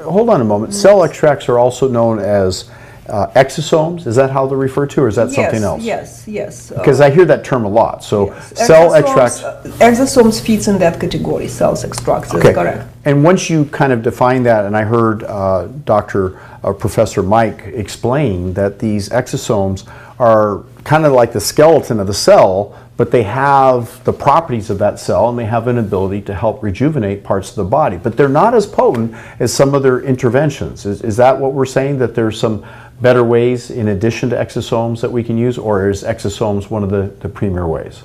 hold 0.04 0.30
on 0.30 0.42
a 0.42 0.44
moment. 0.44 0.74
Cell 0.74 1.04
extracts 1.04 1.50
are 1.50 1.58
also 1.58 1.88
known 1.88 2.20
as 2.20 2.70
uh, 3.10 3.28
exosomes. 3.36 4.08
Is 4.08 4.16
that 4.16 4.30
how 4.32 4.48
they're 4.48 4.58
referred 4.58 4.90
to, 4.92 5.02
or 5.02 5.08
is 5.08 5.16
that 5.16 5.32
something 5.32 5.64
else? 5.64 5.84
Yes, 5.84 6.28
yes. 6.28 6.72
uh, 6.72 6.78
Because 6.78 7.02
I 7.02 7.10
hear 7.10 7.26
that 7.26 7.44
term 7.44 7.66
a 7.66 7.70
lot. 7.70 8.04
So 8.04 8.28
yes. 8.28 8.66
cell 8.68 8.90
Exosomes, 8.92 9.00
extracts. 9.00 9.44
uh, 9.44 9.64
Exosomes 9.80 10.42
fits 10.46 10.68
in 10.68 10.78
that 10.80 11.00
category, 11.00 11.48
cells 11.48 11.84
extracts, 11.84 12.34
Okay. 12.34 12.54
correct. 12.54 12.88
And 13.06 13.24
once 13.24 13.50
you 13.50 13.66
kind 13.66 13.92
of 13.92 14.02
define 14.02 14.44
that, 14.44 14.66
and 14.66 14.76
I 14.78 14.84
heard 14.84 15.24
uh, 15.24 15.68
Dr. 15.86 16.40
Uh, 16.64 16.72
Professor 16.74 17.22
Mike 17.22 17.62
explain 17.74 18.54
that 18.54 18.80
these 18.80 19.10
exosomes 19.10 19.86
are 20.20 20.64
kind 20.86 21.06
of 21.06 21.12
like 21.14 21.34
the 21.34 21.42
skeleton 21.42 22.00
of 22.00 22.08
the 22.08 22.14
cell, 22.14 22.78
but 22.96 23.10
they 23.12 23.24
have 23.24 24.02
the 24.04 24.14
properties 24.14 24.70
of 24.70 24.78
that 24.78 25.00
cell 25.00 25.28
and 25.30 25.38
they 25.38 25.46
have 25.46 25.68
an 25.68 25.80
ability 25.80 26.22
to 26.22 26.34
help 26.34 26.62
rejuvenate 26.62 27.24
parts 27.24 27.50
of 27.50 27.56
the 27.56 27.64
body. 27.64 27.98
But 27.98 28.16
they're 28.16 28.30
not 28.30 28.54
as 28.54 28.68
potent 28.68 29.16
as 29.40 29.52
some 29.52 29.74
of 29.74 29.82
their 29.82 30.00
interventions. 30.02 30.86
Is, 30.86 31.02
is 31.02 31.18
that 31.18 31.38
what 31.40 31.54
we're 31.54 31.66
saying? 31.66 31.98
That 32.00 32.14
there's 32.16 32.40
some 32.40 32.64
better 33.04 33.24
ways 33.24 33.70
in 33.70 33.90
addition 33.90 34.30
to 34.30 34.36
exosomes 34.36 35.02
that 35.02 35.12
we 35.12 35.24
can 35.24 35.38
use, 35.38 35.58
or 35.58 35.90
is 35.90 36.04
exosomes 36.04 36.70
one 36.72 36.84
of 36.84 36.90
the, 36.90 37.04
the 37.20 37.30
premier 37.30 37.68
ways? 37.68 38.04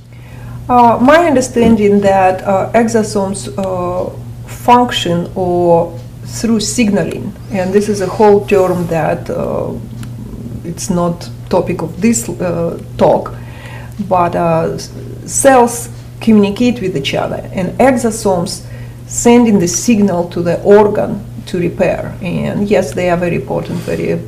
Uh, 0.69 0.99
my 1.00 1.26
understanding 1.26 2.00
that 2.00 2.43
uh, 2.43 2.71
exosomes 2.75 3.49
uh, 3.57 4.11
function 4.47 5.31
or 5.35 5.99
through 6.25 6.61
signaling, 6.61 7.33
and 7.52 7.73
this 7.73 7.88
is 7.88 8.00
a 8.02 8.07
whole 8.07 8.45
term 8.47 8.87
that 8.88 9.31
uh, 9.31 9.73
it's 10.64 10.90
not 10.90 11.31
topic 11.49 11.81
of 11.81 12.00
this 12.00 12.28
uh, 12.28 12.78
talk, 12.99 13.35
but 14.09 14.35
uh, 14.35 14.76
cells 15.26 15.88
communicate 16.21 16.83
with 16.83 16.97
each 16.97 17.14
other, 17.14 17.40
and 17.55 17.69
exosomes 17.78 18.67
sending 19.07 19.59
the 19.59 19.69
signal 19.69 20.28
to 20.28 20.43
the 20.43 20.61
organ 20.62 21.25
to 21.47 21.59
repair. 21.59 22.14
And 22.21 22.69
yes, 22.69 22.93
they 22.93 23.09
are 23.09 23.17
very 23.17 23.37
important, 23.37 23.78
very 23.78 24.21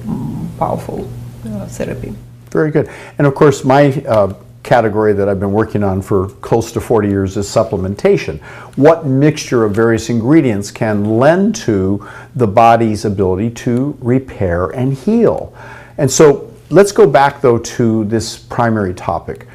powerful 0.60 1.10
uh, 1.46 1.66
therapy. 1.66 2.14
Very 2.50 2.70
good. 2.70 2.90
And 3.16 3.26
of 3.26 3.34
course, 3.34 3.64
my 3.64 3.92
uh, 4.06 4.34
category 4.62 5.14
that 5.14 5.26
I've 5.26 5.40
been 5.40 5.52
working 5.52 5.82
on 5.82 6.02
for 6.02 6.28
close 6.42 6.70
to 6.72 6.80
40 6.80 7.08
years 7.08 7.36
is 7.38 7.46
supplementation. 7.46 8.40
What 8.76 9.06
mixture 9.06 9.64
of 9.64 9.72
various 9.72 10.10
ingredients 10.10 10.70
can 10.70 11.18
lend 11.18 11.54
to 11.66 12.06
the 12.36 12.46
body's 12.46 13.06
ability 13.06 13.50
to 13.64 13.96
repair 14.00 14.68
and 14.70 14.92
heal? 14.92 15.54
And 15.96 16.10
so 16.10 16.52
let's 16.68 16.92
go 16.92 17.06
back 17.06 17.40
though 17.40 17.58
to 17.58 18.04
this 18.04 18.38
primary 18.38 18.92
topic. 18.92 19.46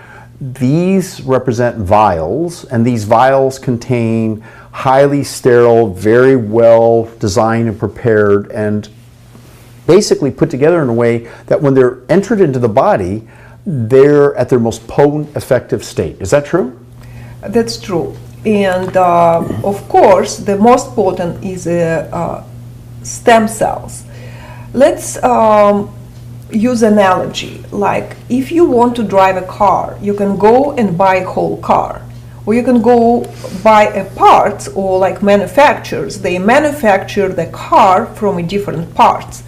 These 0.42 1.22
represent 1.22 1.78
vials, 1.78 2.66
and 2.66 2.86
these 2.86 3.06
vials 3.06 3.58
contain 3.58 4.42
highly 4.72 5.24
sterile, 5.24 5.94
very 5.94 6.36
well 6.36 7.10
designed 7.20 7.70
and 7.70 7.80
prepared, 7.80 8.52
and 8.52 8.90
basically 9.88 10.32
put 10.32 10.50
together 10.50 10.82
in 10.82 10.90
a 10.90 10.94
way 10.94 11.30
that 11.48 11.62
when 11.62 11.74
they're 11.74 12.00
entered 12.10 12.42
into 12.42 12.60
the 12.60 12.70
body, 12.70 13.28
they're 13.66 14.36
at 14.36 14.50
their 14.50 14.60
most 14.60 14.88
potent, 14.88 15.36
effective 15.36 15.84
state. 15.84 16.22
Is 16.22 16.32
that 16.32 16.46
true? 16.46 16.80
That's 17.42 17.80
true. 17.80 18.16
And 18.46 18.96
uh, 18.96 19.40
of 19.64 19.88
course, 19.90 20.38
the 20.38 20.58
most 20.58 20.94
potent 20.96 21.44
is 21.44 21.66
uh, 21.66 22.10
uh, 22.12 22.44
stem 23.04 23.48
cells. 23.48 24.04
Let's 24.74 25.22
um, 25.24 25.96
use 26.52 26.84
analogy. 26.84 27.64
Like 27.72 28.16
if 28.30 28.52
you 28.52 28.66
want 28.66 28.96
to 28.98 29.04
drive 29.04 29.38
a 29.38 29.46
car, 29.46 29.98
you 30.02 30.14
can 30.14 30.38
go 30.38 30.74
and 30.74 30.98
buy 30.98 31.16
a 31.16 31.26
whole 31.26 31.58
car. 31.58 32.02
Or 32.46 32.54
you 32.54 32.62
can 32.62 32.84
go 32.84 33.26
buy 33.64 33.86
a 33.86 34.06
parts 34.14 34.68
or 34.68 35.00
like 35.00 35.24
manufacturers. 35.24 36.22
They 36.22 36.38
manufacture 36.38 37.30
the 37.30 37.48
car 37.48 38.06
from 38.06 38.46
different 38.46 38.94
parts. 38.94 39.42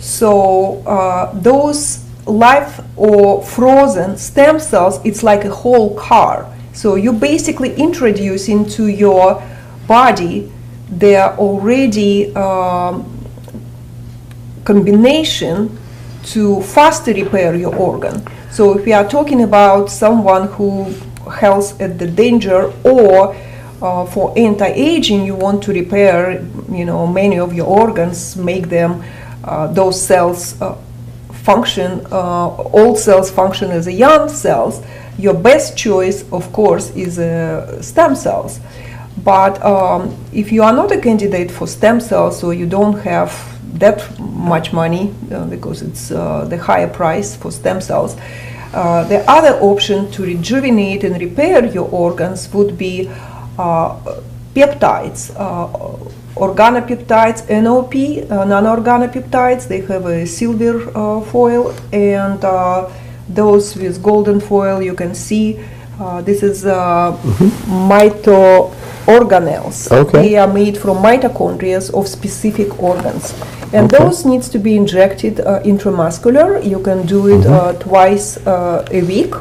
So 0.00 0.82
uh, 0.86 1.32
those 1.34 2.04
live 2.26 2.84
or 2.96 3.42
frozen 3.42 4.16
stem 4.16 4.58
cells, 4.58 5.00
it's 5.04 5.22
like 5.22 5.44
a 5.44 5.50
whole 5.50 5.94
car. 5.96 6.52
So 6.72 6.94
you 6.94 7.12
basically 7.12 7.74
introduce 7.74 8.48
into 8.48 8.86
your 8.86 9.42
body 9.86 10.50
their 10.88 11.36
already 11.36 12.34
um, 12.34 13.04
combination 14.64 15.78
to 16.24 16.62
faster 16.62 17.12
repair 17.12 17.54
your 17.54 17.74
organ. 17.74 18.22
So 18.50 18.78
if 18.78 18.84
we 18.84 18.92
are 18.92 19.08
talking 19.08 19.42
about 19.42 19.90
someone 19.90 20.48
who 20.48 20.92
has 21.30 21.78
at 21.80 21.98
the 21.98 22.06
danger 22.06 22.72
or 22.84 23.34
uh, 23.82 24.04
for 24.06 24.32
anti-aging, 24.36 25.24
you 25.24 25.34
want 25.34 25.62
to 25.64 25.72
repair, 25.72 26.46
you 26.70 26.84
know, 26.84 27.06
many 27.06 27.38
of 27.38 27.54
your 27.54 27.66
organs, 27.66 28.36
make 28.36 28.68
them 28.68 29.02
those 29.72 30.00
cells 30.00 30.60
uh, 30.60 30.76
function, 31.32 32.06
uh, 32.12 32.48
old 32.72 32.98
cells 32.98 33.30
function 33.30 33.70
as 33.70 33.86
young 33.88 34.28
cells. 34.28 34.82
Your 35.18 35.34
best 35.34 35.76
choice, 35.76 36.24
of 36.32 36.52
course, 36.52 36.90
is 36.96 37.18
uh, 37.18 37.80
stem 37.82 38.14
cells. 38.14 38.60
But 39.24 39.62
um, 39.62 40.16
if 40.32 40.50
you 40.52 40.62
are 40.62 40.72
not 40.72 40.92
a 40.92 41.00
candidate 41.00 41.50
for 41.50 41.66
stem 41.66 42.00
cells, 42.00 42.42
or 42.42 42.54
you 42.54 42.66
don't 42.66 42.98
have 43.00 43.32
that 43.78 44.18
much 44.18 44.72
money 44.72 45.14
uh, 45.30 45.44
because 45.46 45.82
it's 45.82 46.10
uh, 46.10 46.44
the 46.46 46.56
higher 46.56 46.88
price 46.88 47.36
for 47.36 47.50
stem 47.50 47.80
cells, 47.80 48.16
uh, 48.72 49.04
the 49.04 49.28
other 49.28 49.58
option 49.60 50.10
to 50.12 50.22
rejuvenate 50.22 51.04
and 51.04 51.20
repair 51.20 51.64
your 51.66 51.88
organs 51.90 52.52
would 52.54 52.78
be 52.78 53.10
uh, 53.58 53.96
peptides, 54.54 55.34
uh, 55.36 55.66
organopeptides, 56.36 57.48
NOP, 57.62 57.94
uh, 58.30 58.44
non-organopeptides. 58.44 59.68
They 59.68 59.80
have 59.82 60.06
a 60.06 60.26
silver 60.26 60.90
uh, 60.96 61.20
foil, 61.22 61.74
and 61.92 62.42
uh, 62.44 62.88
those 63.28 63.76
with 63.76 64.02
golden 64.02 64.40
foil 64.40 64.82
you 64.82 64.94
can 64.94 65.14
see. 65.14 65.60
Uh, 66.00 66.22
this 66.22 66.42
is 66.42 66.64
uh, 66.64 67.12
mitoorganelles. 67.66 69.90
Okay. 69.92 70.22
They 70.22 70.36
are 70.36 70.50
made 70.52 70.78
from 70.78 70.98
mitochondria 70.98 71.90
of 71.92 72.08
specific 72.08 72.82
organs, 72.82 73.34
and 73.72 73.92
Okay. 73.92 74.04
those 74.04 74.24
needs 74.24 74.48
to 74.50 74.58
be 74.58 74.76
injected 74.76 75.40
uh, 75.40 75.60
intramuscular. 75.62 76.64
You 76.64 76.80
can 76.80 77.06
do 77.06 77.28
it 77.28 77.46
uh, 77.46 77.72
twice 77.74 78.38
uh, 78.46 78.86
a 78.90 79.02
week. 79.02 79.34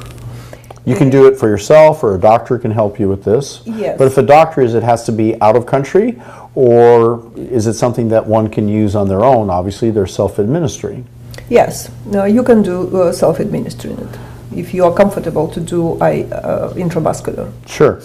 You 0.85 0.95
can 0.95 1.09
do 1.09 1.27
it 1.27 1.37
for 1.37 1.47
yourself, 1.47 2.03
or 2.03 2.15
a 2.15 2.19
doctor 2.19 2.57
can 2.57 2.71
help 2.71 2.99
you 2.99 3.07
with 3.07 3.23
this. 3.23 3.61
Yes. 3.65 3.97
But 3.97 4.07
if 4.07 4.17
a 4.17 4.23
doctor 4.23 4.61
is, 4.61 4.73
it 4.73 4.83
has 4.83 5.03
to 5.05 5.11
be 5.11 5.39
out 5.39 5.55
of 5.55 5.65
country, 5.65 6.19
or 6.55 7.31
is 7.35 7.67
it 7.67 7.73
something 7.73 8.09
that 8.09 8.25
one 8.25 8.49
can 8.49 8.67
use 8.67 8.95
on 8.95 9.07
their 9.07 9.23
own? 9.23 9.49
Obviously, 9.49 9.91
they're 9.91 10.07
self-administering. 10.07 11.07
Yes, 11.49 11.89
no, 12.05 12.25
you 12.25 12.43
can 12.43 12.61
do 12.61 13.01
uh, 13.01 13.11
self-administering 13.11 13.97
it 13.97 14.19
if 14.55 14.73
you 14.73 14.83
are 14.83 14.93
comfortable 14.93 15.47
to 15.47 15.59
do 15.59 15.99
I, 16.01 16.23
uh, 16.23 16.73
intramuscular. 16.73 17.51
Sure. 17.67 18.01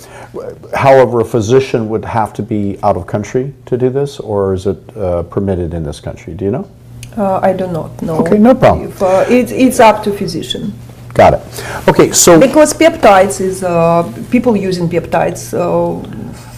However, 0.74 1.20
a 1.20 1.24
physician 1.24 1.88
would 1.88 2.04
have 2.04 2.32
to 2.34 2.42
be 2.42 2.78
out 2.82 2.96
of 2.96 3.06
country 3.06 3.54
to 3.66 3.76
do 3.76 3.90
this, 3.90 4.20
or 4.20 4.54
is 4.54 4.66
it 4.66 4.96
uh, 4.96 5.22
permitted 5.24 5.74
in 5.74 5.84
this 5.84 6.00
country? 6.00 6.34
Do 6.34 6.44
you 6.44 6.50
know? 6.50 6.68
Uh, 7.16 7.38
I 7.42 7.52
do 7.52 7.66
not 7.68 8.00
know. 8.02 8.18
Okay, 8.18 8.38
no 8.38 8.54
problem. 8.54 8.88
If, 8.88 9.02
uh, 9.02 9.24
it's, 9.28 9.52
it's 9.52 9.80
up 9.80 10.02
to 10.04 10.12
physician. 10.12 10.72
Got 11.14 11.34
it. 11.34 11.88
Okay, 11.88 12.10
so 12.10 12.40
Because 12.40 12.74
peptides 12.74 13.40
is 13.40 13.62
uh, 13.62 14.02
people 14.30 14.56
using 14.56 14.88
peptides. 14.88 15.54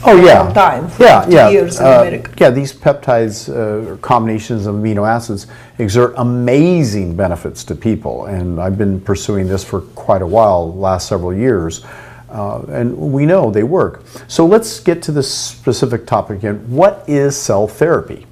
Oh 0.09 0.25
yeah, 0.25 0.43
long 0.43 0.55
time, 0.55 0.89
for 0.89 1.03
yeah, 1.03 1.21
50 1.21 1.35
yeah, 1.35 1.49
years 1.51 1.81
in 1.81 1.87
Uh, 1.87 1.91
America. 1.91 2.31
yeah. 2.39 2.51
These 2.51 2.73
peptides, 2.73 3.49
uh, 3.49 3.97
combinations 3.97 4.67
of 4.67 4.77
amino 4.77 5.05
acids, 5.07 5.49
exert 5.79 6.15
amazing 6.17 7.17
benefits 7.17 7.65
to 7.65 7.75
people, 7.75 8.27
and 8.27 8.61
I've 8.61 8.79
been 8.79 9.01
pursuing 9.01 9.49
this 9.49 9.65
for 9.65 9.81
quite 9.97 10.23
a 10.23 10.27
while, 10.27 10.73
last 10.75 11.09
several 11.09 11.35
years, 11.35 11.85
uh, 12.31 12.61
and 12.69 12.97
we 12.97 13.27
know 13.27 13.51
they 13.51 13.65
work. 13.65 14.05
So 14.29 14.47
let's 14.47 14.79
get 14.81 15.03
to 15.03 15.13
this 15.13 15.29
specific 15.29 16.07
topic 16.07 16.39
again. 16.39 16.65
What 16.69 17.05
is 17.09 17.37
cell 17.37 17.67
therapy? 17.67 18.27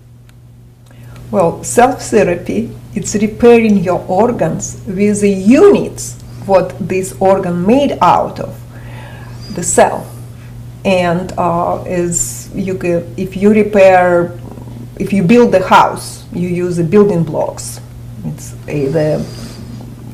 Well, 1.32 1.64
self 1.64 2.02
therapy 2.02 2.70
it's 2.94 3.14
repairing 3.16 3.78
your 3.82 4.04
organs 4.06 4.80
with 4.86 5.20
the 5.20 5.30
units 5.30 6.14
what 6.46 6.72
this 6.78 7.14
organ 7.18 7.66
made 7.66 7.98
out 8.00 8.38
of, 8.38 8.54
the 9.56 9.62
cell. 9.64 10.06
And 10.84 11.32
uh, 11.38 11.82
as 11.82 12.50
you 12.54 12.78
if 13.16 13.36
you 13.36 13.50
repair, 13.50 14.38
if 14.98 15.12
you 15.12 15.22
build 15.22 15.52
the 15.52 15.66
house, 15.66 16.26
you 16.32 16.48
use 16.48 16.76
the 16.76 16.84
building 16.84 17.24
blocks. 17.24 17.80
It's 18.26 18.54
either 18.68 19.24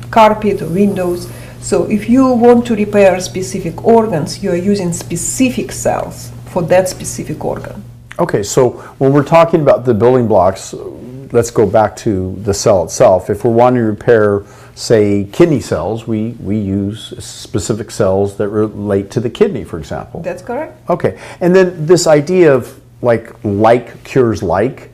carpet 0.09 0.61
or 0.61 0.67
windows. 0.67 1.29
So 1.59 1.89
if 1.89 2.09
you 2.09 2.27
want 2.33 2.65
to 2.67 2.75
repair 2.75 3.19
specific 3.19 3.83
organs, 3.83 4.43
you 4.43 4.51
are 4.51 4.55
using 4.55 4.93
specific 4.93 5.71
cells 5.71 6.31
for 6.47 6.61
that 6.63 6.89
specific 6.89 7.43
organ. 7.45 7.83
Okay, 8.19 8.43
so 8.43 8.71
when 8.99 9.13
we're 9.13 9.23
talking 9.23 9.61
about 9.61 9.85
the 9.85 9.93
building 9.93 10.27
blocks, 10.27 10.73
let's 11.31 11.51
go 11.51 11.65
back 11.65 11.95
to 11.97 12.35
the 12.43 12.53
cell 12.53 12.83
itself. 12.83 13.29
If 13.29 13.43
we're 13.45 13.51
wanting 13.51 13.81
to 13.81 13.87
repair, 13.87 14.43
say, 14.75 15.25
kidney 15.31 15.59
cells, 15.59 16.07
we, 16.07 16.31
we 16.39 16.57
use 16.57 17.13
specific 17.23 17.91
cells 17.91 18.37
that 18.37 18.49
relate 18.49 19.11
to 19.11 19.19
the 19.19 19.29
kidney, 19.29 19.63
for 19.63 19.77
example. 19.77 20.21
That's 20.21 20.41
correct. 20.41 20.89
Okay, 20.89 21.19
and 21.39 21.55
then 21.55 21.85
this 21.85 22.07
idea 22.07 22.53
of 22.53 22.79
like 23.01 23.33
like 23.43 24.03
cures 24.03 24.43
like, 24.43 24.91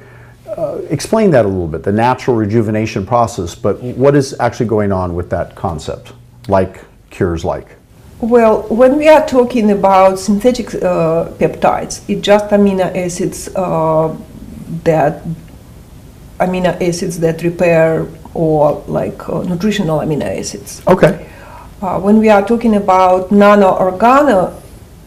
uh, 0.58 0.80
explain 0.90 1.30
that 1.32 1.46
a 1.46 1.48
little 1.48 1.68
bit, 1.68 1.84
the 1.84 1.92
natural 1.92 2.36
rejuvenation 2.36 3.06
process, 3.06 3.54
but 3.54 3.82
what 3.82 4.16
is 4.16 4.36
actually 4.40 4.66
going 4.66 4.92
on 4.92 5.14
with 5.14 5.30
that 5.30 5.56
concept? 5.56 6.14
Like 6.48 6.84
cures 7.10 7.44
like. 7.44 7.76
Well, 8.20 8.64
when 8.64 8.98
we 8.98 9.08
are 9.10 9.26
talking 9.28 9.70
about 9.70 10.18
synthetic 10.18 10.74
uh, 10.76 11.30
peptides, 11.38 12.02
it's 12.10 12.22
just 12.22 12.46
amino 12.48 12.90
acids 12.96 13.50
uh, 13.56 14.18
that 14.84 15.24
amino 16.40 16.82
acids 16.82 17.20
that 17.20 17.44
repair 17.44 18.08
or 18.38 18.84
like 18.88 19.28
uh, 19.28 19.42
nutritional 19.42 20.00
amino 20.00 20.28
acids. 20.40 20.82
Okay. 20.88 21.28
Uh, 21.82 22.00
when 22.00 22.20
we 22.20 22.30
are 22.30 22.46
talking 22.46 22.76
about 22.76 23.32
nano 23.32 23.70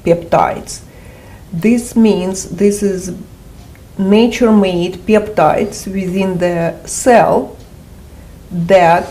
peptides, 0.04 0.82
this 1.52 1.94
means 1.96 2.50
this 2.50 2.82
is 2.82 3.14
nature-made 3.98 4.94
peptides 5.06 5.86
within 5.86 6.38
the 6.38 6.74
cell 6.86 7.56
that 8.50 9.04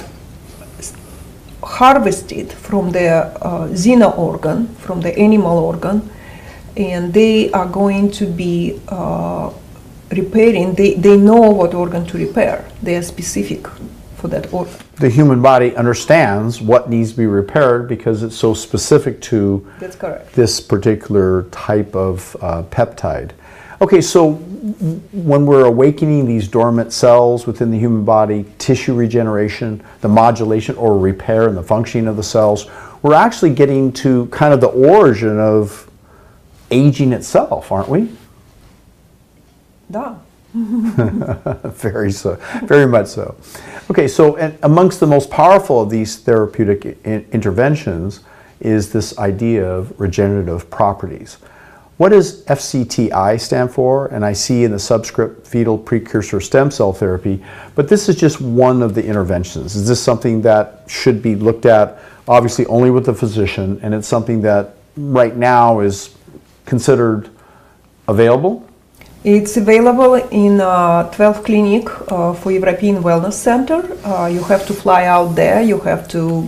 harvested 1.64 2.52
from 2.52 2.92
the 2.92 3.08
uh, 3.08 3.68
xeno 3.70 4.18
organ, 4.18 4.68
from 4.76 5.02
the 5.02 5.18
animal 5.18 5.58
organ, 5.58 6.10
and 6.76 7.14
they 7.14 7.52
are 7.52 7.68
going 7.68 8.10
to 8.10 8.26
be 8.26 8.80
uh, 8.88 9.52
repairing. 10.12 10.74
They, 10.74 10.94
they 10.96 11.18
know 11.18 11.52
what 11.52 11.74
organ 11.74 12.06
to 12.08 12.18
repair. 12.18 12.66
They 12.82 12.96
are 12.96 13.04
specific 13.04 13.68
for 14.20 14.28
that 14.28 14.52
organ. 14.54 14.74
The 14.98 15.10
human 15.10 15.42
body 15.42 15.76
understands 15.76 16.62
what 16.62 16.90
needs 16.90 17.12
to 17.12 17.18
be 17.18 17.26
repaired 17.26 17.88
because 17.88 18.22
it's 18.22 18.36
so 18.36 18.54
specific 18.54 19.22
to 19.24 19.66
That's 19.80 19.96
correct. 19.96 20.34
this 20.34 20.60
particular 20.60 21.44
type 21.52 21.96
of 21.96 22.36
uh, 22.42 22.64
peptide. 22.64 23.32
Okay, 23.82 24.02
so 24.02 24.34
when 24.34 25.46
we're 25.46 25.66
awakening 25.66 26.28
these 26.28 26.50
dormant 26.50 26.92
cells 26.92 27.48
within 27.48 27.72
the 27.72 27.80
human 27.80 28.04
body, 28.04 28.46
tissue 28.58 28.94
regeneration, 28.94 29.82
the 30.02 30.10
modulation 30.10 30.76
or 30.76 30.98
repair 30.98 31.48
and 31.48 31.56
the 31.56 31.64
functioning 31.64 32.08
of 32.08 32.18
the 32.18 32.24
cells, 32.24 32.66
we're 33.02 33.14
actually 33.14 33.54
getting 33.54 33.94
to 33.94 34.26
kind 34.28 34.54
of 34.54 34.60
the 34.60 34.68
origin 34.68 35.40
of 35.40 35.90
aging 36.72 37.14
itself, 37.14 37.72
aren't 37.72 37.88
we? 37.88 38.10
Da. 39.90 40.18
very 40.54 42.12
so, 42.12 42.36
very 42.64 42.88
much 42.88 43.08
so. 43.08 43.36
Okay, 43.92 44.08
so 44.08 44.38
amongst 44.62 45.00
the 45.00 45.08
most 45.08 45.32
powerful 45.32 45.82
of 45.82 45.90
these 45.90 46.18
therapeutic 46.18 47.00
interventions 47.04 48.20
is 48.60 48.92
this 48.92 49.18
idea 49.18 49.68
of 49.68 50.00
regenerative 50.00 50.70
properties. 50.70 51.38
What 51.98 52.10
does 52.10 52.46
FCTI 52.46 53.42
stand 53.42 53.72
for? 53.72 54.06
And 54.08 54.24
I 54.24 54.34
see 54.34 54.64
in 54.64 54.72
the 54.72 54.80
subscript 54.80 55.48
fetal 55.48 55.76
precursor 55.76 56.40
stem 56.40 56.70
cell 56.70 56.94
therapy, 56.94 57.44
but 57.74 57.90
this 57.90 58.08
is 58.08 58.16
just 58.16 58.40
one 58.40 58.84
of 58.84 58.94
the 58.94 59.04
interventions. 59.04 59.76
Is 59.76 59.88
this 59.88 60.02
something 60.02 60.44
that 60.44 60.84
should 60.88 61.24
be 61.24 61.36
looked 61.36 61.66
at 61.66 61.98
obviously 62.28 62.68
only 62.68 62.92
with 62.92 63.08
the 63.08 63.14
physician 63.16 63.80
and 63.82 63.96
it's 63.96 64.08
something 64.08 64.40
that 64.44 64.76
right 64.98 65.36
now 65.36 65.80
is 65.80 66.16
considered 66.66 67.32
available? 68.08 68.69
It's 69.24 69.58
available 69.58 70.14
in 70.16 70.62
uh, 70.62 71.12
12 71.12 71.44
clinic 71.44 71.90
uh, 72.12 72.34
for 72.34 72.52
European 72.52 73.04
Wellness 73.04 73.34
Center. 73.34 73.84
Uh, 74.06 74.28
you 74.28 74.42
have 74.44 74.66
to 74.68 74.74
fly 74.74 75.06
out 75.06 75.36
there. 75.36 75.62
You 75.62 75.80
have 75.80 76.08
to. 76.10 76.48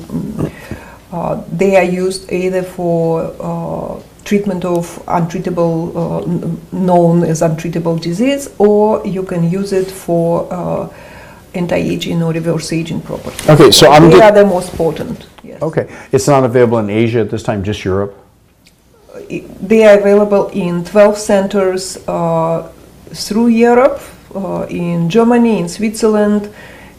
uh, 1.12 1.44
they 1.52 1.76
are 1.76 1.84
used 1.84 2.32
either 2.32 2.64
for 2.64 3.36
uh, 3.42 4.02
treatment 4.24 4.64
of 4.64 4.86
untreatable, 5.08 5.92
uh, 5.96 6.76
known 6.78 7.24
as 7.26 7.42
untreatable 7.42 8.00
disease, 8.00 8.50
or 8.58 9.06
you 9.06 9.24
can 9.24 9.50
use 9.52 9.74
it 9.74 9.92
for 9.92 10.48
uh, 10.54 10.88
anti-aging 11.54 12.24
or 12.24 12.32
reverse 12.32 12.72
aging 12.72 13.02
properties. 13.02 13.50
Okay, 13.50 13.72
so 13.72 13.92
I'm 13.92 14.04
they 14.10 14.12
get- 14.20 14.32
are 14.32 14.44
the 14.44 14.46
most 14.46 14.72
potent. 14.78 15.28
Yes. 15.44 15.62
Okay, 15.62 15.94
it's 16.14 16.28
not 16.30 16.46
available 16.46 16.78
in 16.78 16.90
Asia 16.90 17.20
at 17.20 17.30
this 17.32 17.44
time, 17.44 17.64
just 17.64 17.84
Europe? 17.84 18.16
They 19.62 19.84
are 19.86 20.00
available 20.00 20.48
in 20.50 20.84
12 20.84 21.18
centers 21.18 21.98
uh, 22.08 22.72
through 23.14 23.48
Europe, 23.48 24.02
uh, 24.34 24.66
in 24.70 25.10
Germany, 25.10 25.60
in 25.60 25.68
Switzerland, 25.70 26.50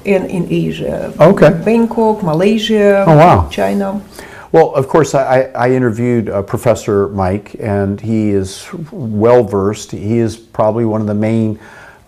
and 0.05 0.31
in 0.31 0.47
Asia. 0.51 1.15
Okay. 1.19 1.51
Bangkok, 1.65 2.23
Malaysia, 2.23 3.05
Oh, 3.07 3.17
wow. 3.17 3.49
China. 3.51 4.03
Well, 4.51 4.75
of 4.75 4.87
course, 4.89 5.15
I, 5.15 5.45
I 5.55 5.71
interviewed 5.71 6.29
uh, 6.29 6.43
Professor 6.43 7.09
Mike, 7.09 7.57
and 7.59 7.99
he 7.99 8.31
is 8.31 8.69
well 8.91 9.45
versed. 9.45 9.93
He 9.93 10.19
is 10.19 10.37
probably 10.37 10.85
one 10.85 11.01
of 11.01 11.07
the 11.07 11.15
main 11.15 11.59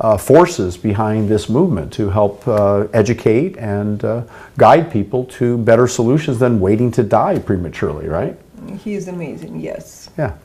uh, 0.01 0.19
forces 0.19 0.77
behind 0.77 1.29
this 1.31 1.49
movement 1.49 1.90
to 1.95 2.11
help 2.11 2.47
uh, 2.47 2.87
educate 2.93 3.57
and 3.57 4.05
uh, 4.05 4.23
guide 4.59 4.93
people 4.93 5.25
to 5.25 5.57
better 5.59 5.87
solutions 5.87 6.38
than 6.38 6.61
waiting 6.61 6.90
to 6.90 7.03
die 7.03 7.38
prematurely, 7.38 8.09
right? 8.09 8.37
He 8.83 8.94
is 8.94 9.09
amazing, 9.09 9.61
yes. 9.61 10.11
Yeah. 10.16 10.37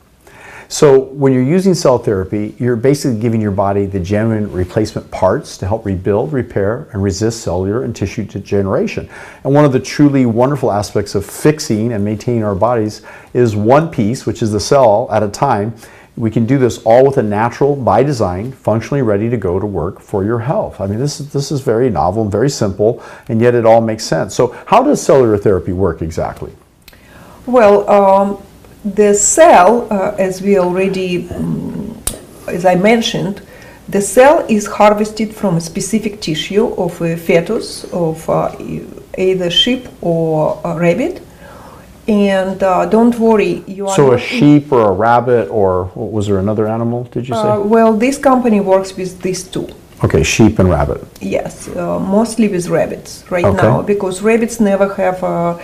So 0.70 1.00
when 1.00 1.32
you're 1.32 1.42
using 1.42 1.74
cell 1.74 1.98
therapy, 1.98 2.54
you're 2.60 2.76
basically 2.76 3.18
giving 3.18 3.40
your 3.40 3.50
body 3.50 3.86
the 3.86 3.98
genuine 3.98 4.52
replacement 4.52 5.10
parts 5.10 5.58
to 5.58 5.66
help 5.66 5.84
rebuild, 5.84 6.32
repair, 6.32 6.88
and 6.92 7.02
resist 7.02 7.42
cellular 7.42 7.82
and 7.82 7.94
tissue 7.94 8.22
degeneration. 8.22 9.08
And 9.42 9.52
one 9.52 9.64
of 9.64 9.72
the 9.72 9.80
truly 9.80 10.26
wonderful 10.26 10.70
aspects 10.70 11.16
of 11.16 11.26
fixing 11.26 11.92
and 11.92 12.04
maintaining 12.04 12.44
our 12.44 12.54
bodies 12.54 13.02
is 13.34 13.56
one 13.56 13.90
piece, 13.90 14.26
which 14.26 14.42
is 14.42 14.52
the 14.52 14.60
cell 14.60 15.08
at 15.10 15.24
a 15.24 15.28
time. 15.28 15.74
We 16.16 16.30
can 16.30 16.46
do 16.46 16.56
this 16.56 16.78
all 16.84 17.04
with 17.04 17.16
a 17.16 17.22
natural, 17.24 17.74
by 17.74 18.04
design, 18.04 18.52
functionally 18.52 19.02
ready 19.02 19.28
to 19.28 19.36
go 19.36 19.58
to 19.58 19.66
work 19.66 20.00
for 20.00 20.22
your 20.22 20.38
health. 20.38 20.80
I 20.80 20.86
mean, 20.86 21.00
this 21.00 21.18
is, 21.18 21.32
this 21.32 21.50
is 21.50 21.62
very 21.62 21.90
novel 21.90 22.22
and 22.22 22.30
very 22.30 22.50
simple, 22.50 23.02
and 23.26 23.40
yet 23.40 23.56
it 23.56 23.66
all 23.66 23.80
makes 23.80 24.04
sense. 24.04 24.36
So, 24.36 24.56
how 24.66 24.84
does 24.84 25.02
cellular 25.02 25.36
therapy 25.36 25.72
work 25.72 26.00
exactly? 26.00 26.52
Well, 27.46 27.88
um, 27.90 28.42
the 28.84 29.14
cell, 29.14 29.86
uh, 29.90 30.14
as 30.18 30.40
we 30.42 30.58
already, 30.58 31.24
mm, 31.24 32.48
as 32.48 32.64
I 32.64 32.74
mentioned, 32.74 33.42
the 33.88 34.00
cell 34.00 34.44
is 34.48 34.66
harvested 34.66 35.34
from 35.34 35.56
a 35.56 35.60
specific 35.60 36.20
tissue 36.20 36.72
of 36.74 37.00
a 37.02 37.16
fetus 37.16 37.84
of 37.92 38.28
uh, 38.30 38.54
either 39.18 39.50
sheep 39.50 39.88
or 40.00 40.60
a 40.64 40.78
rabbit. 40.78 41.22
And 42.06 42.62
uh, 42.62 42.86
don't 42.86 43.16
worry, 43.18 43.62
you 43.66 43.86
are 43.86 43.94
So, 43.94 44.12
a 44.12 44.18
sheep 44.18 44.72
or 44.72 44.90
a 44.90 44.92
rabbit, 44.92 45.48
or 45.50 45.84
what 45.94 46.10
was 46.10 46.26
there 46.26 46.38
another 46.38 46.66
animal, 46.66 47.04
did 47.04 47.28
you 47.28 47.34
say? 47.34 47.40
Uh, 47.40 47.60
well, 47.60 47.92
this 47.92 48.18
company 48.18 48.60
works 48.60 48.96
with 48.96 49.20
these 49.22 49.44
two. 49.44 49.68
Okay, 50.02 50.22
sheep 50.22 50.58
and 50.58 50.70
rabbit. 50.70 51.04
Yes, 51.20 51.68
uh, 51.68 51.98
mostly 52.00 52.48
with 52.48 52.68
rabbits 52.68 53.22
right 53.30 53.44
Okay. 53.44 53.56
now 53.56 53.82
because 53.82 54.22
rabbits 54.22 54.58
never 54.58 54.92
have 54.94 55.22
uh, 55.22 55.58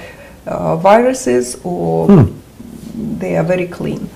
uh, 0.46 0.76
viruses 0.76 1.58
or 1.64 2.06
Hmm. 2.08 2.32
they 3.18 3.36
are 3.36 3.44
very 3.44 3.66
clean. 3.66 4.08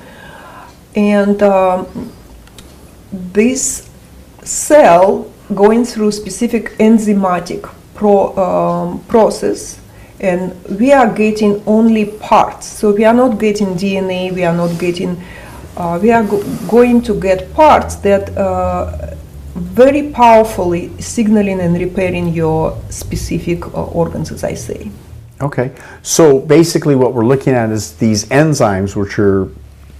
And 0.96 1.42
um, 1.42 1.86
this 3.12 3.88
cell 4.42 5.30
going 5.54 5.84
through 5.84 6.12
specific 6.12 6.76
enzymatic 6.78 7.68
pro, 7.94 8.36
um, 8.36 9.00
process 9.08 9.80
and 10.20 10.52
we 10.78 10.92
are 10.92 11.08
getting 11.12 11.62
only 11.66 12.04
parts. 12.04 12.66
So 12.66 12.92
we 12.92 13.04
are 13.04 13.14
not 13.14 13.38
getting 13.38 13.68
DNA. 13.74 14.32
We 14.34 14.44
are 14.44 14.54
not 14.54 14.78
getting. 14.78 15.22
Uh, 15.76 15.98
we 16.02 16.10
are 16.12 16.22
go- 16.22 16.42
going 16.68 17.00
to 17.02 17.14
get 17.18 17.54
parts 17.54 17.94
that 17.96 18.36
uh, 18.36 19.14
very 19.54 20.10
powerfully 20.10 20.90
signaling 21.00 21.60
and 21.60 21.74
repairing 21.78 22.28
your 22.34 22.76
specific 22.90 23.64
uh, 23.68 23.84
organs, 23.86 24.30
as 24.30 24.44
I 24.44 24.52
say. 24.54 24.90
Okay. 25.40 25.72
So 26.02 26.38
basically, 26.38 26.94
what 26.94 27.14
we're 27.14 27.24
looking 27.24 27.54
at 27.54 27.70
is 27.70 27.96
these 27.96 28.26
enzymes, 28.26 28.94
which 28.94 29.18
are 29.18 29.48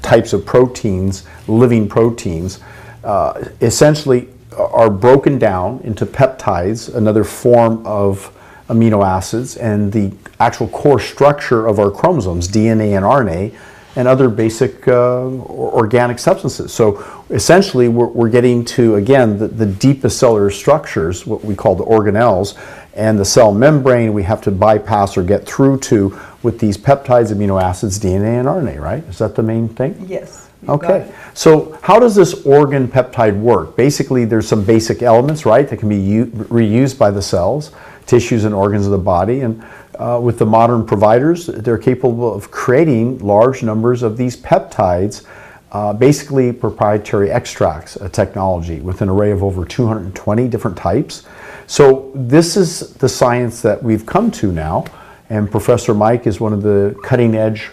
types 0.03 0.33
of 0.33 0.44
proteins, 0.44 1.24
living 1.48 1.88
proteins, 1.88 2.61
uh, 3.05 3.48
essentially 3.61 4.29
are 4.57 4.90
broken 4.90 5.38
down 5.38 5.81
into 5.85 6.05
peptides, 6.05 6.94
another 6.94 7.24
form 7.24 7.85
of 7.87 8.37
amino 8.68 9.05
acids, 9.07 9.57
and 9.57 9.92
the 9.92 10.12
actual 10.38 10.68
core 10.68 11.00
structure 11.00 11.66
of 11.66 11.79
our 11.79 11.90
chromosomes, 11.90 12.48
DNA 12.48 12.96
and 12.96 13.05
RNA, 13.05 13.55
and 13.96 14.07
other 14.07 14.29
basic 14.29 14.87
uh, 14.87 15.22
organic 15.22 16.18
substances. 16.18 16.72
So 16.72 17.05
essentially, 17.31 17.88
we're, 17.88 18.07
we're 18.07 18.29
getting 18.29 18.64
to, 18.66 18.96
again, 18.96 19.38
the, 19.38 19.48
the 19.48 19.66
deepest 19.66 20.18
cellular 20.18 20.50
structures, 20.50 21.26
what 21.26 21.44
we 21.44 21.55
call 21.55 21.74
the 21.74 21.85
organelles, 21.85 22.59
and 22.94 23.18
the 23.18 23.24
cell 23.24 23.53
membrane 23.53 24.12
we 24.12 24.22
have 24.22 24.40
to 24.42 24.50
bypass 24.50 25.16
or 25.16 25.22
get 25.22 25.46
through 25.46 25.79
to 25.79 26.18
with 26.42 26.59
these 26.59 26.76
peptides, 26.76 27.33
amino 27.33 27.61
acids, 27.61 27.98
DNA, 27.98 28.38
and 28.38 28.48
RNA, 28.48 28.81
right? 28.81 29.05
Is 29.05 29.18
that 29.18 29.35
the 29.35 29.42
main 29.42 29.68
thing? 29.68 30.05
Yes. 30.07 30.48
Okay, 30.68 31.11
so 31.33 31.79
how 31.83 31.98
does 31.98 32.14
this 32.14 32.44
organ 32.44 32.87
peptide 32.87 33.38
work? 33.38 33.76
Basically, 33.76 34.26
there's 34.26 34.46
some 34.46 34.62
basic 34.62 35.03
elements, 35.03 35.46
right, 35.46 35.66
that 35.66 35.79
can 35.79 35.88
be 35.88 35.96
u- 35.96 36.26
reused 36.26 36.98
by 36.98 37.11
the 37.11 37.22
cells, 37.22 37.72
tissues, 38.05 38.44
and 38.44 38.55
organs 38.55 38.85
of 38.85 38.92
the 38.92 38.98
body. 38.98 39.40
And 39.40 39.64
uh, 39.98 40.20
with 40.22 40.38
the 40.38 40.46
modern 40.46 40.85
providers, 40.87 41.46
they're 41.46 41.79
capable 41.79 42.33
of 42.35 42.50
creating 42.50 43.18
large 43.18 43.62
numbers 43.62 44.03
of 44.03 44.16
these 44.16 44.37
peptides, 44.37 45.24
uh, 45.72 45.92
basically 45.92 46.53
proprietary 46.53 47.31
extracts 47.31 47.96
uh, 47.96 48.09
technology 48.09 48.81
with 48.81 49.03
an 49.03 49.09
array 49.09 49.31
of 49.31 49.42
over 49.42 49.64
220 49.64 50.48
different 50.48 50.76
types. 50.76 51.24
So, 51.66 52.11
this 52.14 52.57
is 52.57 52.94
the 52.94 53.09
science 53.09 53.62
that 53.62 53.83
we've 53.83 54.05
come 54.05 54.31
to 54.33 54.50
now. 54.50 54.85
And 55.29 55.48
Professor 55.48 55.94
Mike 55.94 56.26
is 56.26 56.40
one 56.40 56.53
of 56.53 56.62
the 56.62 56.98
cutting 57.05 57.37
edge 57.37 57.70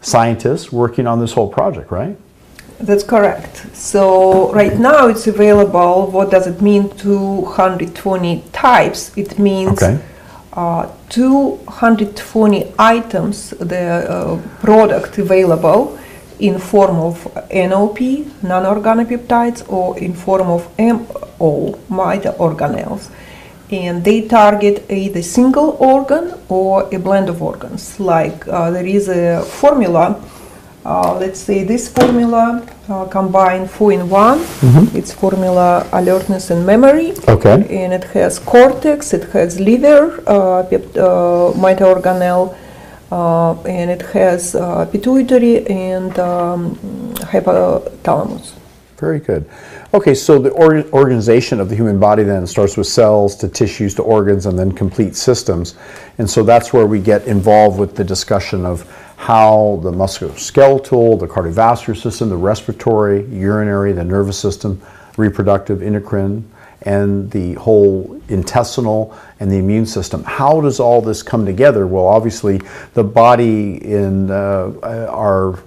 scientists 0.00 0.72
working 0.72 1.06
on 1.06 1.20
this 1.20 1.32
whole 1.32 1.48
project, 1.48 1.92
right? 1.92 2.16
That's 2.80 3.04
correct. 3.04 3.76
So 3.76 4.52
right 4.52 4.78
now 4.78 5.08
it's 5.08 5.26
available. 5.26 6.10
What 6.10 6.30
does 6.30 6.46
it 6.46 6.62
mean? 6.62 6.88
220 6.96 8.44
types. 8.52 9.16
It 9.16 9.38
means 9.38 9.82
Okay. 9.82 10.00
Uh, 10.52 10.88
220 11.10 12.72
items, 12.78 13.50
the 13.50 14.10
uh, 14.10 14.40
product 14.60 15.18
available 15.18 15.98
in 16.40 16.58
form 16.58 16.96
of 16.96 17.24
NOP, 17.52 18.00
non-organopeptides, 18.42 19.70
or 19.70 19.98
in 19.98 20.14
form 20.14 20.48
of 20.48 20.66
MO, 20.78 21.78
mitoorganelles. 21.88 23.10
And 23.70 24.02
they 24.04 24.26
target 24.26 24.90
either 24.90 25.22
single 25.22 25.76
organ 25.78 26.34
or 26.48 26.92
a 26.92 26.98
blend 26.98 27.28
of 27.28 27.40
organs. 27.40 28.00
Like 28.00 28.48
uh, 28.48 28.70
there 28.70 28.86
is 28.86 29.08
a 29.08 29.42
formula 29.42 30.20
uh, 30.84 31.18
let's 31.18 31.38
say 31.38 31.62
this 31.64 31.88
formula 31.88 32.66
uh, 32.88 33.04
combine 33.06 33.68
four 33.68 33.92
in 33.92 34.08
one. 34.08 34.40
It's 34.94 35.12
formula 35.12 35.86
alertness 35.92 36.50
and 36.50 36.64
memory. 36.64 37.12
Okay. 37.28 37.66
And 37.82 37.92
it 37.92 38.04
has 38.14 38.38
cortex, 38.38 39.12
it 39.12 39.24
has 39.30 39.60
liver, 39.60 40.22
uh, 40.26 40.62
pep- 40.64 40.96
uh, 40.96 41.52
mitoorganelle, 41.54 42.56
uh, 43.12 43.60
and 43.62 43.90
it 43.90 44.02
has 44.12 44.54
uh, 44.54 44.86
pituitary 44.86 45.66
and 45.66 46.18
um, 46.18 46.76
hypothalamus. 47.16 48.54
Very 48.96 49.18
good. 49.18 49.48
Okay, 49.94 50.14
so 50.14 50.38
the 50.38 50.50
or- 50.50 50.84
organization 50.92 51.58
of 51.58 51.68
the 51.68 51.74
human 51.74 51.98
body 51.98 52.22
then 52.22 52.46
starts 52.46 52.76
with 52.76 52.86
cells 52.86 53.34
to 53.36 53.48
tissues 53.48 53.94
to 53.94 54.02
organs 54.02 54.46
and 54.46 54.58
then 54.58 54.70
complete 54.70 55.16
systems. 55.16 55.74
And 56.18 56.28
so 56.28 56.42
that's 56.42 56.72
where 56.72 56.86
we 56.86 57.00
get 57.00 57.26
involved 57.26 57.78
with 57.78 57.96
the 57.96 58.04
discussion 58.04 58.66
of 58.66 58.86
how 59.20 59.78
the 59.82 59.92
musculoskeletal, 59.92 61.20
the 61.20 61.26
cardiovascular 61.26 61.94
system, 61.94 62.30
the 62.30 62.36
respiratory, 62.36 63.26
urinary, 63.26 63.92
the 63.92 64.02
nervous 64.02 64.38
system, 64.38 64.80
reproductive, 65.18 65.82
endocrine, 65.82 66.42
and 66.82 67.30
the 67.30 67.52
whole 67.52 68.18
intestinal 68.30 69.14
and 69.38 69.52
the 69.52 69.58
immune 69.58 69.84
system. 69.84 70.24
How 70.24 70.62
does 70.62 70.80
all 70.80 71.02
this 71.02 71.22
come 71.22 71.44
together? 71.44 71.86
Well, 71.86 72.06
obviously, 72.06 72.62
the 72.94 73.04
body 73.04 73.84
in 73.84 74.30
uh, 74.30 74.72
our 75.10 75.58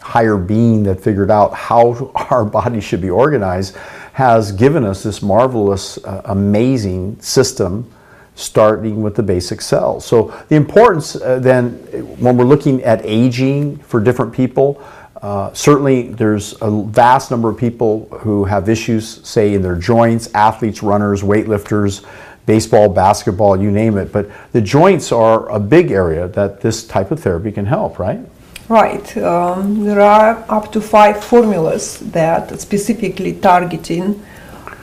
higher 0.00 0.36
being 0.36 0.82
that 0.82 1.00
figured 1.00 1.30
out 1.30 1.54
how 1.54 2.10
our 2.30 2.44
body 2.44 2.80
should 2.80 3.00
be 3.00 3.10
organized 3.10 3.76
has 4.14 4.50
given 4.50 4.84
us 4.84 5.04
this 5.04 5.22
marvelous, 5.22 5.98
uh, 5.98 6.22
amazing 6.24 7.20
system 7.20 7.88
starting 8.34 9.02
with 9.02 9.14
the 9.14 9.22
basic 9.22 9.60
cells. 9.60 10.04
So, 10.04 10.34
the 10.48 10.56
importance 10.56 11.16
uh, 11.16 11.38
then, 11.38 11.72
when 12.18 12.36
we're 12.36 12.44
looking 12.44 12.82
at 12.82 13.04
aging 13.04 13.78
for 13.78 14.00
different 14.00 14.32
people, 14.32 14.82
uh, 15.22 15.52
certainly 15.52 16.08
there's 16.08 16.60
a 16.62 16.70
vast 16.84 17.30
number 17.30 17.48
of 17.48 17.56
people 17.56 18.08
who 18.20 18.44
have 18.44 18.68
issues, 18.68 19.26
say, 19.26 19.54
in 19.54 19.62
their 19.62 19.76
joints, 19.76 20.28
athletes, 20.34 20.82
runners, 20.82 21.22
weightlifters, 21.22 22.04
baseball, 22.44 22.88
basketball, 22.88 23.60
you 23.60 23.70
name 23.70 23.96
it. 23.98 24.12
But 24.12 24.30
the 24.50 24.60
joints 24.60 25.12
are 25.12 25.48
a 25.48 25.60
big 25.60 25.92
area 25.92 26.26
that 26.28 26.60
this 26.60 26.84
type 26.84 27.12
of 27.12 27.20
therapy 27.20 27.52
can 27.52 27.66
help, 27.66 28.00
right? 28.00 28.20
Right. 28.68 29.16
Um, 29.18 29.84
there 29.84 30.00
are 30.00 30.44
up 30.48 30.72
to 30.72 30.80
five 30.80 31.22
formulas 31.22 31.98
that 32.10 32.60
specifically 32.60 33.34
targeting. 33.34 34.22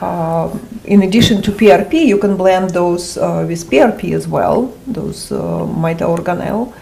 Uh, 0.00 0.56
in 0.84 1.02
addition 1.02 1.42
to 1.42 1.52
PRP, 1.52 2.06
you 2.06 2.18
can 2.18 2.36
blend 2.36 2.70
those 2.70 3.18
uh, 3.18 3.44
with 3.46 3.68
PRP 3.70 4.14
as 4.14 4.26
well, 4.26 4.74
those 4.86 5.30
uh, 5.30 5.36
mitoorganelle. 5.66 6.72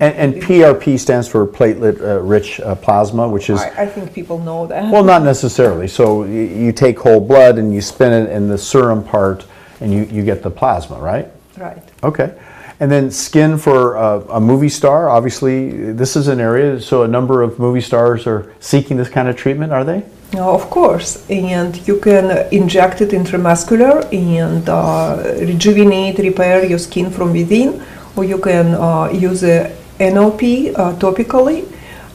And, 0.00 0.34
and 0.34 0.42
PRP 0.42 0.98
stands 0.98 1.28
for 1.28 1.46
platelet 1.46 2.00
uh, 2.02 2.20
rich 2.20 2.60
uh, 2.60 2.74
plasma, 2.74 3.28
which 3.28 3.48
is, 3.48 3.60
I, 3.60 3.84
I 3.84 3.86
think 3.86 4.12
people 4.12 4.38
know 4.38 4.66
that. 4.66 4.92
well, 4.92 5.04
not 5.04 5.22
necessarily. 5.22 5.88
So 5.88 6.22
y- 6.22 6.26
you 6.26 6.72
take 6.72 6.98
whole 6.98 7.20
blood 7.20 7.58
and 7.58 7.72
you 7.72 7.80
spin 7.80 8.12
it 8.12 8.30
in 8.30 8.48
the 8.48 8.58
serum 8.58 9.04
part 9.04 9.46
and 9.80 9.92
you, 9.92 10.04
you 10.04 10.24
get 10.24 10.42
the 10.42 10.50
plasma, 10.50 10.98
right? 10.98 11.28
right. 11.56 11.82
Okay. 12.02 12.34
And 12.80 12.90
then 12.90 13.10
skin 13.10 13.56
for 13.56 13.96
uh, 13.96 14.20
a 14.30 14.40
movie 14.40 14.68
star. 14.68 15.08
Obviously, 15.08 15.92
this 15.92 16.16
is 16.16 16.26
an 16.26 16.40
area, 16.40 16.80
so 16.80 17.04
a 17.04 17.08
number 17.08 17.40
of 17.40 17.58
movie 17.60 17.80
stars 17.80 18.26
are 18.26 18.52
seeking 18.58 18.96
this 18.96 19.08
kind 19.08 19.28
of 19.28 19.36
treatment, 19.36 19.72
are 19.72 19.84
they? 19.84 20.02
Uh, 20.32 20.54
Of 20.54 20.68
course, 20.68 21.24
and 21.30 21.76
you 21.86 21.98
can 22.00 22.48
inject 22.50 23.00
it 23.00 23.10
intramuscular 23.10 24.02
and 24.12 24.68
uh, 24.68 25.22
rejuvenate, 25.38 26.18
repair 26.18 26.64
your 26.64 26.78
skin 26.78 27.10
from 27.10 27.32
within, 27.32 27.80
or 28.16 28.24
you 28.24 28.38
can 28.38 28.74
uh, 28.74 29.10
use 29.12 29.44
a 29.44 29.70
NOP 30.00 30.42
uh, 30.42 30.92
topically 30.98 31.64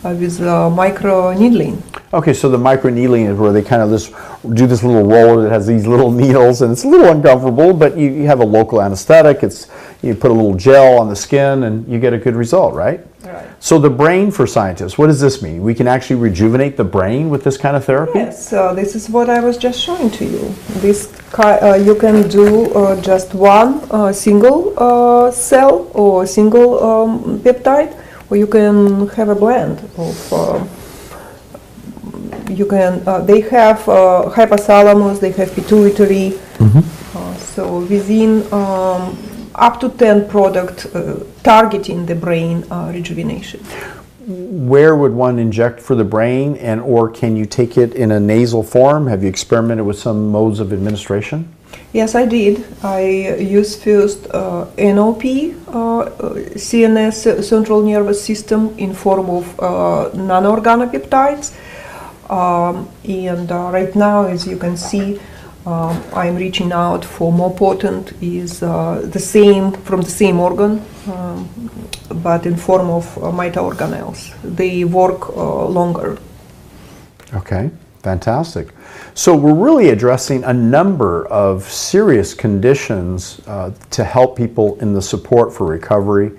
uh, 0.04 0.14
with 0.20 0.42
uh, 0.42 0.70
micro 0.70 1.34
needling. 1.34 1.82
Okay, 2.12 2.34
so 2.34 2.50
the 2.50 2.58
micro 2.58 2.90
needling 2.90 3.26
is 3.26 3.38
where 3.38 3.54
they 3.54 3.62
kind 3.62 3.82
of 3.82 3.90
just 3.90 4.12
do 4.54 4.68
this 4.68 4.84
little 4.84 5.04
roller 5.04 5.44
that 5.44 5.52
has 5.52 5.66
these 5.68 5.86
little 5.88 6.12
needles, 6.24 6.62
and 6.62 6.72
it's 6.74 6.84
a 6.84 6.88
little 6.88 7.10
uncomfortable, 7.10 7.74
but 7.74 7.96
you, 7.96 8.10
you 8.10 8.26
have 8.26 8.42
a 8.42 8.46
local 8.46 8.82
anesthetic. 8.82 9.44
It's 9.44 9.68
you 10.02 10.16
put 10.16 10.32
a 10.32 10.34
little 10.34 10.56
gel 10.56 11.00
on 11.00 11.08
the 11.08 11.16
skin, 11.16 11.64
and 11.64 11.88
you 11.88 12.00
get 12.00 12.14
a 12.14 12.18
good 12.18 12.36
result, 12.36 12.74
right? 12.74 13.00
Right. 13.24 13.48
So 13.60 13.80
the 13.80 13.90
brain 13.90 14.32
for 14.32 14.48
scientists, 14.48 14.98
what 14.98 15.08
does 15.08 15.20
this 15.20 15.42
mean? 15.42 15.62
We 15.62 15.76
can 15.76 15.88
actually 15.88 16.16
rejuvenate 16.16 16.78
the 16.78 16.86
brain 16.86 17.30
with 17.30 17.44
this 17.44 17.58
kind 17.58 17.76
of 17.76 17.84
therapy. 17.84 18.20
Yes, 18.20 18.48
so 18.48 18.74
this 18.74 18.96
is 18.96 19.10
what 19.10 19.30
I 19.30 19.42
was 19.42 19.58
just 19.58 19.80
showing 19.80 20.10
to 20.12 20.26
you. 20.26 20.56
This 20.80 21.12
uh, 21.38 21.78
you 21.84 21.96
can 21.96 22.30
do 22.30 22.74
uh, 22.74 23.00
just 23.02 23.34
one 23.34 23.82
uh, 23.92 24.14
single 24.14 24.74
uh, 24.78 25.32
cell 25.32 25.92
or 25.94 26.26
single 26.26 26.82
um, 26.82 27.40
peptide, 27.42 27.94
or 28.30 28.38
you 28.38 28.48
can 28.48 29.08
have 29.10 29.28
a 29.28 29.36
blend 29.36 29.80
of. 29.98 30.34
Uh, 30.34 30.66
you 32.50 32.66
can. 32.66 33.04
Uh, 33.06 33.20
they 33.20 33.42
have 33.42 33.88
uh, 33.90 34.32
hypothalamus. 34.34 35.20
They 35.20 35.32
have 35.32 35.54
pituitary. 35.54 36.40
Uh, 36.60 37.36
so 37.36 37.80
within 37.82 38.48
um, 38.54 39.18
up 39.60 39.80
to 39.82 39.90
ten 39.90 40.28
product 40.28 40.88
uh, 40.94 41.24
targeting 41.44 42.06
the 42.06 42.16
brain 42.16 42.64
uh, 42.72 42.92
rejuvenation. 42.94 43.60
Where 44.28 44.96
would 44.96 45.14
one 45.14 45.40
inject 45.40 45.80
for 45.80 45.96
the 45.96 46.04
brain, 46.04 46.56
and 46.58 46.82
or 46.82 47.10
can 47.10 47.36
you 47.36 47.46
take 47.46 47.78
it 47.78 47.94
in 47.94 48.12
a 48.12 48.20
nasal 48.20 48.64
form? 48.64 49.08
Have 49.08 49.24
you 49.24 49.30
experimented 49.30 49.86
with 49.86 49.98
some 49.98 50.30
modes 50.30 50.60
of 50.60 50.72
administration? 50.72 51.52
Yes, 51.94 52.14
I 52.14 52.26
did. 52.26 52.66
I 52.84 53.02
used 53.40 53.82
first 53.82 54.28
uh, 54.32 54.68
NOP, 54.78 55.24
uh, 55.68 56.06
CNS, 56.54 57.44
central 57.44 57.82
nervous 57.82 58.24
system, 58.24 58.78
in 58.78 58.94
form 58.94 59.30
of 59.30 59.60
uh, 59.60 60.12
non-organopeptides. 60.14 61.56
Um, 62.30 62.88
and 63.04 63.52
uh, 63.52 63.72
right 63.74 63.96
now, 63.96 64.26
as 64.26 64.46
you 64.46 64.58
can 64.58 64.78
see, 64.78 65.20
um, 65.70 66.04
I'm 66.14 66.36
reaching 66.36 66.72
out 66.72 67.06
for 67.06 67.32
more 67.32 67.54
potent 67.56 68.14
is 68.22 68.64
uh, 68.64 69.02
the 69.04 69.20
same 69.20 69.72
from 69.72 70.02
the 70.02 70.10
same 70.10 70.40
organ, 70.40 70.82
um, 71.08 71.48
but 72.24 72.46
in 72.48 72.56
form 72.56 72.90
of 72.90 73.06
uh, 73.18 73.22
mitoorganelles. 73.32 74.34
They 74.44 74.84
work 74.84 75.30
uh, 75.30 75.66
longer. 75.68 76.18
Okay, 77.36 77.70
fantastic. 78.02 78.70
So 79.14 79.36
we're 79.36 79.54
really 79.54 79.90
addressing 79.90 80.44
a 80.44 80.54
number 80.54 81.28
of 81.28 81.64
serious 81.64 82.34
conditions 82.34 83.40
uh, 83.46 83.72
to 83.92 84.04
help 84.04 84.36
people 84.36 84.80
in 84.80 84.94
the 84.94 85.02
support 85.02 85.54
for 85.54 85.68
recovery 85.68 86.32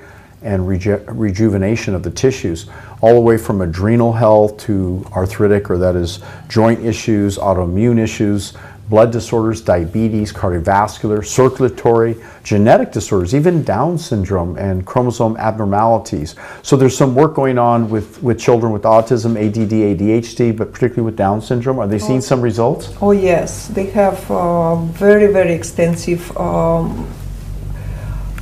and 0.42 0.66
reju- 0.66 1.04
rejuvenation 1.06 1.94
of 1.94 2.02
the 2.02 2.10
tissues, 2.10 2.66
all 3.02 3.14
the 3.14 3.20
way 3.20 3.36
from 3.36 3.60
adrenal 3.60 4.12
health 4.12 4.56
to 4.58 5.04
arthritic, 5.12 5.70
or 5.70 5.78
that 5.78 5.94
is 5.94 6.20
joint 6.48 6.84
issues, 6.84 7.38
autoimmune 7.38 7.98
issues, 7.98 8.54
blood 8.90 9.12
disorders, 9.12 9.60
diabetes, 9.60 10.32
cardiovascular, 10.32 11.24
circulatory, 11.24 12.16
genetic 12.42 12.90
disorders, 12.90 13.34
even 13.34 13.62
Down 13.62 13.96
syndrome 13.96 14.58
and 14.58 14.84
chromosome 14.84 15.36
abnormalities. 15.36 16.34
So 16.62 16.76
there's 16.76 16.96
some 16.96 17.14
work 17.14 17.34
going 17.34 17.56
on 17.56 17.88
with, 17.88 18.20
with 18.20 18.40
children 18.40 18.72
with 18.72 18.82
autism, 18.82 19.36
ADD, 19.38 19.70
ADHD, 19.70 20.56
but 20.56 20.72
particularly 20.72 21.04
with 21.04 21.16
Down 21.16 21.40
syndrome. 21.40 21.78
Are 21.78 21.86
they 21.86 22.00
seeing 22.00 22.20
some 22.20 22.40
results? 22.40 22.92
Oh 23.00 23.12
yes, 23.12 23.68
they 23.68 23.86
have 23.86 24.28
uh, 24.30 24.74
very 24.74 25.32
very 25.32 25.52
extensive 25.52 26.36
um, 26.36 27.08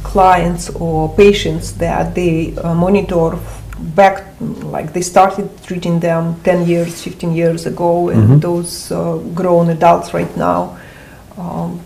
clients 0.03 0.71
or 0.71 1.15
patients 1.15 1.73
that 1.73 2.15
they 2.15 2.57
uh, 2.57 2.75
monitor 2.75 3.39
back 3.95 4.25
like 4.41 4.93
they 4.93 5.03
started 5.03 5.49
treating 5.65 6.01
them 6.01 6.41
10 6.43 6.67
years 6.67 7.03
15 7.03 7.33
years 7.35 7.67
ago 7.67 8.09
and 8.09 8.43
those 8.43 8.91
uh, 8.91 9.17
grown 9.35 9.71
adults 9.71 10.13
right 10.13 10.37
now 10.37 10.79
um, 11.37 11.81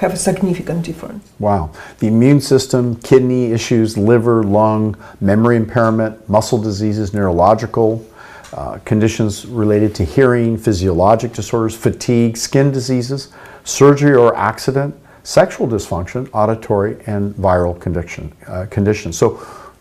have 0.00 0.12
a 0.12 0.16
significant 0.16 0.84
difference 0.84 1.28
Wow. 1.38 1.70
The 2.00 2.08
immune 2.08 2.40
system, 2.40 2.96
kidney 2.96 3.52
issues, 3.52 3.96
liver, 3.96 4.42
lung, 4.42 4.96
memory 5.20 5.56
impairment, 5.56 6.28
muscle 6.28 6.60
diseases, 6.60 7.14
neurological 7.14 8.04
uh, 8.52 8.78
conditions 8.84 9.46
related 9.46 9.94
to 9.96 10.04
hearing, 10.04 10.56
physiologic 10.56 11.32
disorders, 11.32 11.76
fatigue, 11.76 12.36
skin 12.36 12.72
diseases, 12.72 13.28
surgery 13.62 14.16
or 14.16 14.34
accident, 14.36 14.94
sexual 15.22 15.68
dysfunction, 15.68 16.28
auditory, 16.32 16.96
and 17.06 17.34
viral 17.34 17.78
condition, 17.78 18.32
uh, 18.48 18.66
conditions. 18.70 19.16
So 19.16 19.36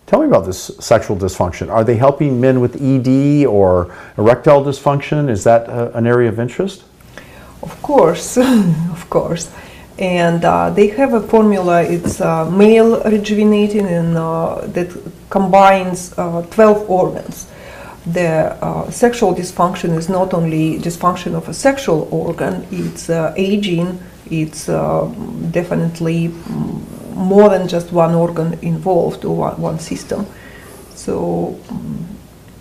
tell 0.07 0.21
me 0.21 0.25
about 0.25 0.45
this 0.45 0.71
sexual 0.79 1.15
dysfunction. 1.15 1.69
Are 1.69 1.83
they 1.83 1.97
helping 1.97 2.41
men 2.41 2.59
with 2.59 2.81
ED 2.81 3.45
or 3.45 3.93
erectile 4.17 4.63
dysfunction? 4.63 5.29
Is 5.29 5.43
that 5.43 5.69
uh, 5.69 5.91
an 5.93 6.07
area 6.07 6.29
of 6.29 6.39
interest? 6.39 6.83
Of 7.61 7.79
course, 7.81 8.37
of 8.95 9.07
course. 9.09 9.51
And 9.99 10.45
uh, 10.45 10.69
they 10.69 10.87
have 10.89 11.13
a 11.13 11.21
formula, 11.21 11.83
it's 11.83 12.21
uh, 12.21 12.49
male 12.49 13.01
rejuvenating, 13.03 13.85
and 13.85 14.15
uh, 14.15 14.61
that 14.67 14.95
combines 15.29 16.17
uh, 16.17 16.43
12 16.51 16.89
organs. 16.89 17.47
The 18.05 18.55
sexual 18.89 19.35
dysfunction 19.35 19.97
is 19.97 20.07
not 20.07 20.33
only 20.33 20.79
dysfunction 20.79 21.33
of 21.33 21.49
a 21.49 21.53
sexual 21.53 22.07
organ, 22.09 22.65
it's 22.71 23.09
aging, 23.09 23.99
it's 24.29 24.67
definitely 24.67 26.29
mm, 26.29 26.96
more 27.17 27.49
than 27.49 27.67
just 27.67 27.91
one 27.91 28.13
organ 28.13 28.57
involved 28.61 29.25
or 29.25 29.35
one, 29.35 29.61
one 29.61 29.79
system. 29.79 30.25
So, 30.95 31.59
mm, 31.67 32.05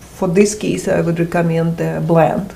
for 0.00 0.28
this 0.28 0.54
case, 0.54 0.88
I 0.88 1.00
would 1.00 1.18
recommend 1.18 1.80
a 1.80 2.00
blend. 2.00 2.54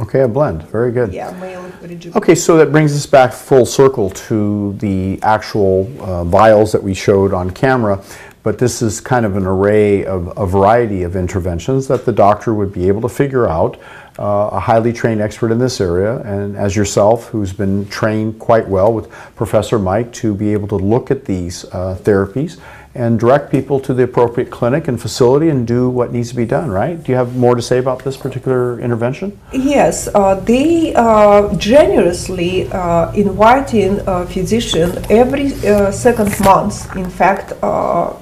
Okay, 0.00 0.22
a 0.22 0.28
blend. 0.28 0.64
Very 0.64 0.90
good. 0.90 1.12
yeah, 1.12 1.30
male. 1.38 1.70
Okay, 2.16 2.34
so 2.34 2.56
that 2.56 2.72
brings 2.72 2.94
us 2.96 3.06
back 3.06 3.32
full 3.32 3.64
circle 3.64 4.10
to 4.10 4.72
the 4.78 5.20
actual 5.22 5.88
uh, 6.00 6.24
vials 6.24 6.72
that 6.72 6.82
we 6.82 6.94
showed 6.94 7.32
on 7.32 7.50
camera. 7.50 8.02
But 8.42 8.58
this 8.58 8.82
is 8.82 9.00
kind 9.00 9.24
of 9.24 9.36
an 9.36 9.46
array 9.46 10.04
of 10.04 10.36
a 10.36 10.46
variety 10.46 11.02
of 11.02 11.16
interventions 11.16 11.86
that 11.88 12.04
the 12.04 12.12
doctor 12.12 12.52
would 12.52 12.72
be 12.72 12.88
able 12.88 13.00
to 13.02 13.08
figure 13.08 13.48
out. 13.48 13.78
Uh, 14.16 14.48
a 14.52 14.60
highly 14.60 14.92
trained 14.92 15.20
expert 15.20 15.50
in 15.50 15.58
this 15.58 15.80
area, 15.80 16.18
and 16.18 16.56
as 16.56 16.76
yourself, 16.76 17.26
who's 17.30 17.52
been 17.52 17.84
trained 17.88 18.38
quite 18.38 18.68
well 18.68 18.92
with 18.92 19.10
Professor 19.34 19.76
Mike, 19.76 20.12
to 20.12 20.32
be 20.34 20.52
able 20.52 20.68
to 20.68 20.76
look 20.76 21.10
at 21.10 21.24
these 21.24 21.64
uh, 21.72 21.98
therapies 22.00 22.60
and 22.94 23.18
direct 23.18 23.50
people 23.50 23.80
to 23.80 23.92
the 23.92 24.04
appropriate 24.04 24.50
clinic 24.50 24.86
and 24.86 25.00
facility 25.00 25.48
and 25.48 25.66
do 25.66 25.88
what 25.88 26.12
needs 26.12 26.28
to 26.30 26.36
be 26.36 26.44
done, 26.44 26.70
right? 26.70 27.02
Do 27.02 27.10
you 27.10 27.18
have 27.18 27.36
more 27.36 27.54
to 27.54 27.62
say 27.62 27.78
about 27.78 28.04
this 28.04 28.16
particular 28.16 28.78
intervention? 28.80 29.38
Yes, 29.52 30.08
uh, 30.14 30.36
they 30.36 30.94
uh, 30.94 31.54
generously 31.56 32.68
uh, 32.68 33.10
inviting 33.12 34.00
a 34.06 34.26
physician 34.26 34.92
every 35.10 35.52
uh, 35.66 35.90
second 35.90 36.38
month. 36.40 36.94
In 36.94 37.10
fact, 37.10 37.52
uh, 37.62 38.12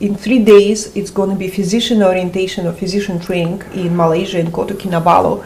in 0.00 0.14
three 0.14 0.44
days, 0.44 0.94
it's 0.94 1.10
going 1.10 1.30
to 1.30 1.36
be 1.36 1.48
physician 1.48 2.02
orientation 2.02 2.66
or 2.66 2.72
physician 2.72 3.18
training 3.18 3.62
in 3.72 3.96
Malaysia 3.96 4.38
in 4.38 4.52
Kota 4.52 4.74
Kinabalu. 4.74 5.44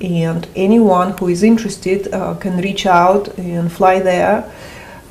And 0.00 0.48
anyone 0.56 1.16
who 1.18 1.28
is 1.28 1.42
interested 1.42 2.12
uh, 2.12 2.34
can 2.34 2.56
reach 2.60 2.86
out 2.86 3.28
and 3.38 3.70
fly 3.70 4.00
there 4.00 4.50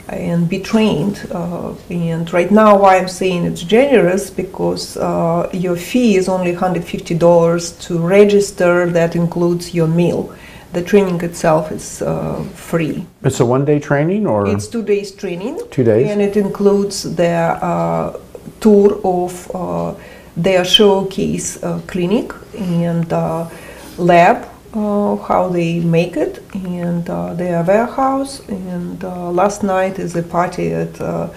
and 0.09 0.49
be 0.49 0.59
trained. 0.59 1.25
Uh, 1.31 1.73
and 1.89 2.31
right 2.33 2.51
now, 2.51 2.77
why 2.77 2.97
I'm 2.97 3.07
saying 3.07 3.45
it's 3.45 3.61
generous 3.61 4.29
because 4.29 4.97
uh, 4.97 5.49
your 5.53 5.75
fee 5.75 6.17
is 6.17 6.27
only 6.27 6.53
$150 6.53 7.81
to 7.81 7.99
register. 7.99 8.89
That 8.89 9.15
includes 9.15 9.73
your 9.73 9.87
meal. 9.87 10.35
The 10.73 10.81
training 10.81 11.21
itself 11.21 11.71
is 11.71 12.01
uh, 12.01 12.43
free. 12.55 13.05
It's 13.23 13.39
a 13.41 13.45
one 13.45 13.65
day 13.65 13.79
training 13.79 14.25
or? 14.25 14.47
It's 14.47 14.67
two 14.67 14.83
days 14.83 15.11
training. 15.11 15.59
Two 15.69 15.83
days? 15.83 16.09
And 16.09 16.21
it 16.21 16.37
includes 16.37 17.15
the 17.15 17.27
uh, 17.29 18.17
tour 18.59 18.99
of 19.03 19.51
uh, 19.55 19.93
their 20.37 20.63
showcase 20.63 21.61
uh, 21.63 21.81
clinic 21.87 22.33
and 22.57 23.11
uh, 23.11 23.49
lab, 23.97 24.47
uh, 24.73 25.15
how 25.17 25.49
they 25.49 25.79
make 25.79 26.15
it, 26.15 26.41
and 26.53 27.09
uh, 27.09 27.33
their 27.33 27.63
warehouse. 27.63 28.41
And 28.47 29.03
uh, 29.03 29.29
last 29.31 29.63
night 29.63 29.99
is 29.99 30.15
a 30.15 30.23
party 30.23 30.73
at 30.73 31.01
uh, 31.01 31.29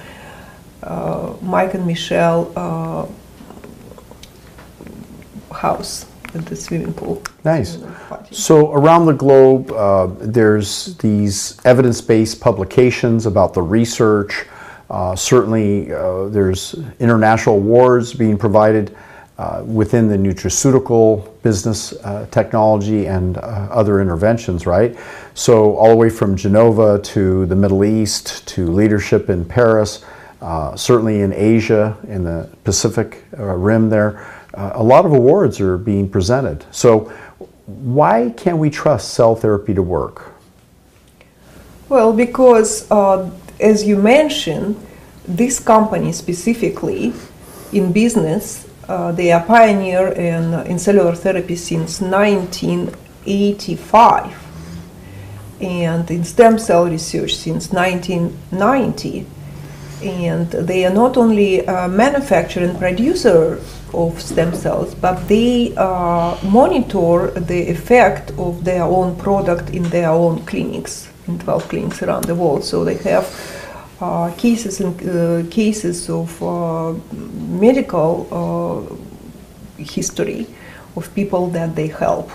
uh, 0.83 1.35
Mike 1.43 1.75
and 1.75 1.87
Michelle 1.87 2.53
uh, 2.57 3.07
house 5.55 6.07
at 6.35 6.47
the 6.47 6.57
swimming 6.57 6.93
pool. 6.93 7.23
Nice. 7.45 7.79
So 8.31 8.73
around 8.73 9.07
the 9.07 9.13
globe, 9.13 9.71
uh, 9.73 10.07
there's 10.21 10.97
these 10.97 11.57
evidence-based 11.65 12.41
publications 12.41 13.27
about 13.27 13.55
the 13.55 13.63
research. 13.63 14.47
Uh, 14.91 15.17
certainly, 15.17 15.93
uh, 15.93 16.27
there's 16.29 16.75
international 17.01 17.57
awards 17.57 18.13
being 18.13 18.37
provided 18.37 18.95
uh, 19.39 19.65
within 19.67 20.09
the 20.09 20.17
nutraceutical 20.17 21.29
business, 21.43 21.93
uh, 22.05 22.27
technology, 22.31 23.07
and 23.07 23.39
uh, 23.39 23.41
other 23.71 24.01
interventions. 24.01 24.67
Right. 24.67 24.97
So 25.35 25.77
all 25.77 25.89
the 25.89 25.97
way 25.97 26.11
from 26.11 26.37
Genova 26.37 27.01
to 27.01 27.47
the 27.47 27.57
Middle 27.57 27.85
East 27.85 28.47
to 28.49 28.67
leadership 28.67 29.31
in 29.31 29.45
Paris. 29.45 30.05
Certainly 30.77 31.23
in 31.23 31.33
Asia, 31.33 31.97
in 32.07 32.23
the 32.23 32.51
Pacific 32.65 33.25
Rim, 33.33 33.89
there, 33.89 34.31
a 34.53 34.83
lot 34.83 35.07
of 35.07 35.13
awards 35.13 35.59
are 35.59 35.79
being 35.79 36.09
presented. 36.09 36.65
So, 36.71 37.11
why 37.67 38.33
can't 38.37 38.59
we 38.59 38.69
trust 38.69 39.15
cell 39.15 39.35
therapy 39.35 39.73
to 39.73 39.83
work? 39.83 40.35
Well, 41.89 42.13
because 42.13 42.91
uh, 42.91 43.31
as 43.61 43.85
you 43.85 43.97
mentioned, 43.97 44.77
this 45.27 45.59
company 45.59 46.13
specifically 46.13 47.13
in 47.73 47.93
business, 47.93 48.69
uh, 48.89 49.13
they 49.13 49.33
are 49.33 49.43
pioneer 49.43 50.09
in, 50.09 50.53
in 50.67 50.79
cellular 50.79 51.15
therapy 51.15 51.57
since 51.57 52.01
1985 52.01 54.41
and 55.61 56.11
in 56.11 56.25
stem 56.25 56.59
cell 56.59 56.87
research 56.87 57.37
since 57.37 57.71
1990. 57.73 59.27
And 60.03 60.51
they 60.51 60.85
are 60.85 60.93
not 60.93 61.17
only 61.17 61.65
a 61.65 61.89
manufacturer 61.89 62.65
and 62.65 62.77
producer 62.79 63.61
of 63.95 64.21
stem 64.21 64.55
cells, 64.55 64.95
but 64.95 65.29
they 65.29 65.75
uh, 65.77 66.37
monitor 66.45 67.31
the 67.31 67.71
effect 67.71 68.31
of 68.33 68.65
their 68.65 68.83
own 68.83 69.17
product 69.17 69.71
in 69.71 69.85
their 69.85 70.11
own 70.11 70.45
clinics, 70.45 71.09
in 71.27 71.39
12 71.39 71.69
clinics 71.69 72.03
around 72.03 72.25
the 72.25 72.35
world. 72.35 72.65
So 72.65 72.85
they 72.85 72.97
have 72.97 73.27
uh, 74.01 74.33
cases 74.37 74.81
and 74.81 74.95
uh, 75.09 75.51
cases 75.51 76.11
of 76.11 76.43
uh, 76.43 76.93
medical 77.61 78.27
uh, 78.31 79.83
history 79.83 80.47
of 80.97 81.15
people 81.15 81.49
that 81.51 81.75
they 81.75 81.87
help. 81.87 82.31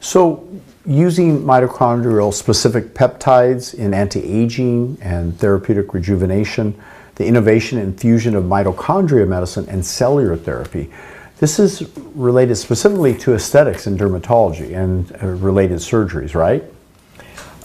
So, 0.00 0.48
using 0.86 1.42
mitochondrial 1.42 2.32
specific 2.32 2.94
peptides 2.94 3.74
in 3.74 3.92
anti 3.92 4.22
aging 4.22 4.96
and 5.02 5.38
therapeutic 5.38 5.92
rejuvenation, 5.92 6.74
the 7.16 7.26
innovation 7.26 7.78
and 7.78 7.98
fusion 8.00 8.34
of 8.34 8.44
mitochondria 8.44 9.28
medicine 9.28 9.66
and 9.68 9.84
cellular 9.84 10.36
therapy. 10.36 10.90
This 11.38 11.58
is 11.58 11.88
related 12.14 12.56
specifically 12.56 13.14
to 13.18 13.34
aesthetics 13.34 13.86
and 13.86 14.00
dermatology 14.00 14.74
and 14.76 15.10
related 15.42 15.78
surgeries, 15.78 16.34
right? 16.34 16.64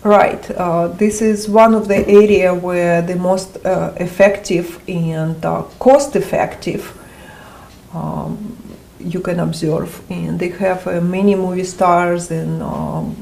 Right. 0.04 0.52
Uh, 0.52 0.89
this 0.89 1.22
is 1.22 1.48
one 1.48 1.74
of 1.74 1.88
the 1.88 2.06
area 2.08 2.54
where 2.54 3.02
the 3.02 3.16
most 3.16 3.66
uh, 3.66 3.94
effective 3.98 4.82
and 4.89 5.44
uh, 5.46 5.62
cost-effective 5.80 7.00
um, 7.94 8.58
you 9.00 9.22
can 9.22 9.39
observe, 9.39 10.02
and 10.10 10.39
they 10.39 10.50
have 10.50 10.86
uh, 10.88 11.00
many 11.00 11.36
movie 11.36 11.63
stars 11.63 12.32
and 12.32 12.62
um, 12.62 13.16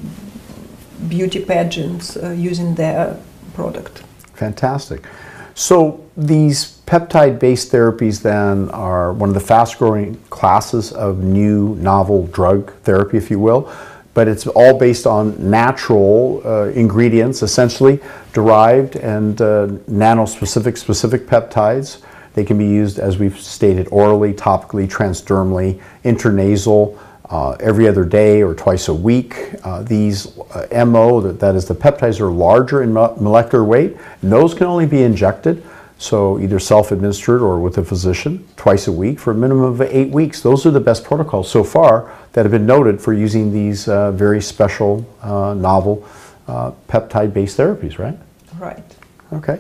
beauty 1.08 1.44
pageants 1.44 2.18
uh, 2.18 2.32
using 2.32 2.74
their 2.76 3.20
product. 3.54 4.04
Fantastic. 4.34 5.06
So 5.54 6.04
these 6.18 6.80
peptide-based 6.88 7.72
therapies 7.72 8.22
then 8.22 8.70
are 8.72 9.14
one 9.14 9.30
of 9.30 9.36
the 9.36 9.40
fast-growing 9.42 10.16
classes 10.30 10.92
of 10.92 11.20
new 11.20 11.76
novel 11.76 12.26
drug 12.28 12.74
therapy, 12.84 13.18
if 13.18 13.30
you 13.30 13.40
will. 13.40 13.72
But 14.14 14.28
it's 14.28 14.46
all 14.48 14.78
based 14.78 15.08
on 15.08 15.50
natural 15.50 16.42
uh, 16.46 16.66
ingredients, 16.70 17.42
essentially 17.44 18.00
derived 18.34 18.98
and 18.98 19.42
uh, 19.42 19.70
nano-specific 19.88 20.78
specific 20.78 21.28
peptides. 21.28 22.02
They 22.34 22.44
can 22.44 22.58
be 22.58 22.66
used, 22.66 23.00
as 23.00 23.18
we've 23.18 23.40
stated, 23.40 23.88
orally, 23.92 24.34
topically, 24.34 24.90
transdermally, 24.90 25.82
intranasal, 26.04 26.98
uh, 27.32 27.52
every 27.62 27.88
other 27.88 28.04
day 28.04 28.44
or 28.44 28.54
twice 28.54 28.90
a 28.90 28.94
week. 28.94 29.56
Uh, 29.64 29.82
these 29.84 30.38
uh, 30.38 30.86
MO, 30.86 31.22
that, 31.22 31.40
that 31.40 31.56
is, 31.56 31.66
the 31.66 31.74
peptides 31.74 32.20
are 32.20 32.30
larger 32.30 32.84
in 32.84 32.94
mo- 32.94 33.16
molecular 33.20 33.64
weight, 33.64 33.96
and 34.22 34.32
those 34.32 34.54
can 34.54 34.68
only 34.68 34.86
be 34.86 35.02
injected. 35.02 35.64
So 36.02 36.40
either 36.40 36.58
self-administered 36.58 37.44
or 37.44 37.60
with 37.60 37.78
a 37.78 37.86
physician 37.86 38.44
twice 38.56 38.88
a 38.88 38.92
week 38.92 39.20
for 39.20 39.32
a 39.32 39.36
minimum 39.36 39.66
of 39.66 39.82
eight 39.82 40.10
weeks. 40.10 40.42
Those 40.42 40.66
are 40.66 40.72
the 40.72 40.80
best 40.80 41.04
protocols 41.04 41.48
so 41.48 41.64
far 41.64 42.12
that 42.34 42.44
have 42.44 42.52
been 42.52 42.66
noted 42.66 43.00
for 43.00 43.14
using 43.14 43.54
these 43.54 43.88
uh, 43.88 44.12
very 44.12 44.42
special, 44.42 45.06
uh, 45.22 45.54
novel 45.54 46.04
uh, 46.48 46.72
peptide-based 46.88 47.56
therapies, 47.56 48.00
right? 48.00 48.18
Right. 48.58 48.84
Okay. 49.32 49.60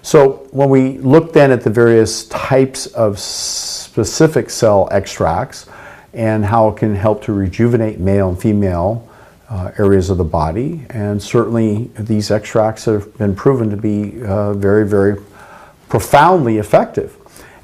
So 0.00 0.48
when 0.52 0.70
we 0.70 0.96
look 0.98 1.34
then 1.34 1.50
at 1.50 1.62
the 1.62 1.68
various 1.68 2.28
types 2.28 2.86
of 2.86 3.18
specific 3.18 4.48
cell 4.48 4.88
extracts 4.90 5.66
and 6.14 6.46
how 6.46 6.68
it 6.68 6.78
can 6.78 6.94
help 6.94 7.22
to 7.24 7.34
rejuvenate 7.34 8.00
male 8.00 8.30
and 8.30 8.40
female 8.40 9.06
uh, 9.50 9.72
areas 9.76 10.08
of 10.08 10.16
the 10.16 10.24
body, 10.24 10.86
and 10.88 11.22
certainly 11.22 11.90
these 11.98 12.30
extracts 12.30 12.86
have 12.86 13.14
been 13.18 13.36
proven 13.36 13.68
to 13.68 13.76
be 13.76 14.22
uh, 14.24 14.54
very, 14.54 14.88
very 14.88 15.20
profoundly 15.94 16.58
effective. 16.58 17.16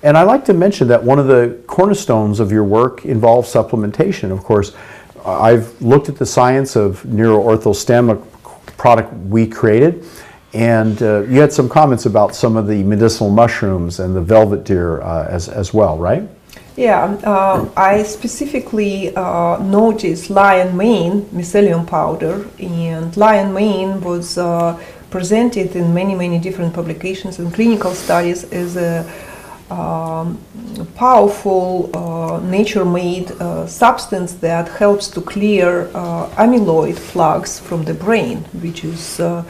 And 0.04 0.16
I 0.16 0.22
like 0.22 0.44
to 0.44 0.54
mention 0.54 0.86
that 0.86 1.02
one 1.02 1.18
of 1.18 1.26
the 1.26 1.60
cornerstones 1.66 2.38
of 2.38 2.52
your 2.52 2.62
work 2.62 3.04
involves 3.04 3.52
supplementation. 3.52 4.30
Of 4.30 4.44
course, 4.44 4.72
I've 5.26 5.66
looked 5.82 6.08
at 6.08 6.14
the 6.16 6.24
science 6.24 6.76
of 6.76 7.02
NeuroOrthoStem, 7.02 8.04
a 8.12 8.70
product 8.76 9.12
we 9.26 9.48
created, 9.48 10.04
and 10.54 11.02
uh, 11.02 11.22
you 11.22 11.40
had 11.40 11.52
some 11.52 11.68
comments 11.68 12.06
about 12.06 12.36
some 12.36 12.56
of 12.56 12.68
the 12.68 12.84
medicinal 12.84 13.30
mushrooms 13.30 13.98
and 13.98 14.14
the 14.14 14.22
velvet 14.22 14.62
deer 14.62 15.02
uh, 15.02 15.26
as, 15.28 15.48
as 15.48 15.74
well, 15.74 15.98
right? 15.98 16.22
Yeah, 16.76 17.18
uh, 17.24 17.68
I 17.76 18.04
specifically 18.04 19.12
uh, 19.16 19.58
noticed 19.60 20.30
lion 20.30 20.76
mane 20.76 21.22
mycelium 21.34 21.84
powder, 21.84 22.46
and 22.60 23.16
lion 23.16 23.52
mane 23.52 24.00
was 24.00 24.38
uh, 24.38 24.78
presented 25.10 25.74
in 25.76 25.92
many, 25.92 26.14
many 26.14 26.38
different 26.38 26.72
publications 26.72 27.38
and 27.38 27.52
clinical 27.52 27.92
studies 27.94 28.44
as 28.52 28.76
a 28.76 29.04
um, 29.70 30.38
powerful 30.96 31.90
uh, 31.94 32.40
nature-made 32.40 33.30
uh, 33.32 33.66
substance 33.66 34.34
that 34.34 34.68
helps 34.68 35.08
to 35.08 35.20
clear 35.20 35.90
uh, 35.94 36.28
amyloid 36.30 36.96
plaques 37.12 37.58
from 37.58 37.84
the 37.84 37.94
brain, 37.94 38.38
which 38.62 38.84
is 38.84 39.20
uh, 39.20 39.44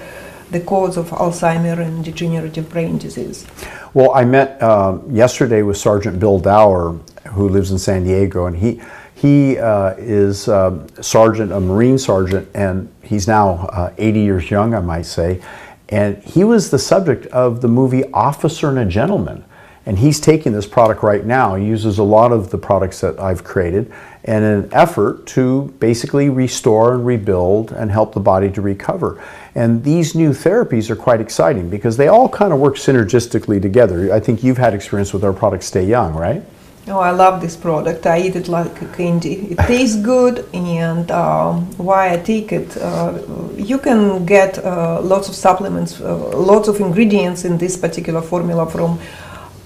the 0.51 0.61
cause 0.61 0.97
of 0.97 1.11
Alzheimer 1.11 1.79
and 1.79 2.05
degenerative 2.05 2.69
brain 2.69 2.99
disease. 2.99 3.47
Well, 3.95 4.13
I 4.15 4.25
met 4.25 4.63
um, 4.63 5.03
yesterday 5.11 5.63
with 5.63 5.77
Sergeant 5.77 6.21
Bill 6.21 6.39
Dower, 6.39 6.99
who 7.31 7.49
lives 7.49 7.71
in 7.71 7.79
San 7.79 8.05
Diego, 8.05 8.47
and 8.47 8.57
he 8.57 8.81
he 9.21 9.59
uh, 9.59 9.97
is 9.99 10.49
um, 10.49 10.87
sergeant, 11.03 11.53
a 11.53 11.61
Marine 11.61 11.99
sergeant, 11.99 12.49
and 12.55 12.91
he's 13.03 13.29
now 13.29 13.67
uh, 13.67 13.93
80 13.99 14.21
years 14.21 14.51
young, 14.51 14.73
I 14.73 14.81
might 14.81 15.05
say. 15.05 15.43
And 15.91 16.23
he 16.23 16.43
was 16.43 16.71
the 16.71 16.79
subject 16.79 17.27
of 17.27 17.61
the 17.61 17.69
movie 17.69 18.11
Officer 18.13 18.71
and 18.71 18.79
a 18.79 18.87
Gentleman. 18.87 19.45
And 19.85 19.99
he's 19.99 20.21
taking 20.21 20.53
this 20.53 20.67
product 20.67 21.03
right 21.03 21.27
now. 21.27 21.55
He 21.55 21.67
uses 21.67 21.99
a 21.99 22.03
lot 22.03 22.33
of 22.33 22.51
the 22.51 22.57
products 22.57 23.03
that 23.03 23.21
I've 23.21 23.45
created 23.45 23.93
in 24.25 24.43
an 24.43 24.71
effort 24.73 25.27
to 25.29 25.75
basically 25.81 26.31
restore 26.31 26.95
and 26.95 27.05
rebuild 27.05 27.73
and 27.73 27.91
help 27.91 28.15
the 28.15 28.21
body 28.21 28.51
to 28.53 28.63
recover. 28.63 29.23
And 29.55 29.85
these 29.85 30.15
new 30.15 30.31
therapies 30.31 30.89
are 30.89 30.97
quite 30.97 31.21
exciting 31.21 31.69
because 31.69 31.99
they 31.99 32.09
all 32.09 32.29
kind 32.29 32.55
of 32.55 32.59
work 32.59 32.77
synergistically 32.77 33.61
together. 33.61 34.15
I 34.15 34.21
think 34.21 34.43
you've 34.43 34.59
had 34.59 34.73
experience 34.73 35.13
with 35.13 35.25
our 35.25 35.33
product 35.35 35.65
Stay 35.65 35.85
Young, 35.85 36.15
right? 36.15 36.43
Oh, 36.91 36.99
I 36.99 37.13
love 37.13 37.41
this 37.41 37.55
product. 37.55 38.05
I 38.05 38.19
eat 38.19 38.35
it 38.35 38.49
like 38.49 38.83
a 38.83 38.87
candy. 38.87 39.35
It 39.53 39.59
tastes 39.59 39.97
good, 39.97 40.45
and 40.53 41.09
um, 41.13 41.71
why 41.77 42.13
I 42.13 42.17
take 42.17 42.51
it, 42.51 42.77
uh, 42.79 43.17
you 43.57 43.79
can 43.79 44.27
get 44.27 44.59
uh, 44.59 45.01
lots 45.01 45.29
of 45.29 45.37
supplements, 45.37 46.01
uh, 46.01 46.17
lots 46.37 46.67
of 46.67 46.81
ingredients 46.81 47.45
in 47.45 47.59
this 47.59 47.77
particular 47.77 48.21
formula 48.21 48.69
from 48.69 48.99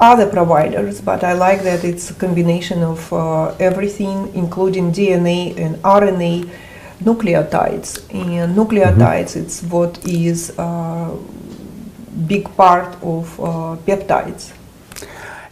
other 0.01 0.27
providers, 0.29 1.01
but 1.01 1.25
I 1.25 1.33
like 1.33 1.63
that 1.63 1.83
it's 1.83 2.11
a 2.11 2.15
combination 2.15 2.83
of 2.83 3.11
uh, 3.11 3.55
everything, 3.59 4.31
including 4.35 4.93
DNA 4.93 5.57
and 5.57 5.77
RNA 5.77 6.51
nucleotides. 7.03 8.05
And 8.13 8.55
nucleotides, 8.55 9.37
it's 9.37 9.63
what 9.63 9.99
is 10.07 10.53
a 10.59 11.17
big 12.27 12.55
part 12.55 13.03
of 13.03 13.41
uh, 13.41 13.77
peptides. 13.87 14.53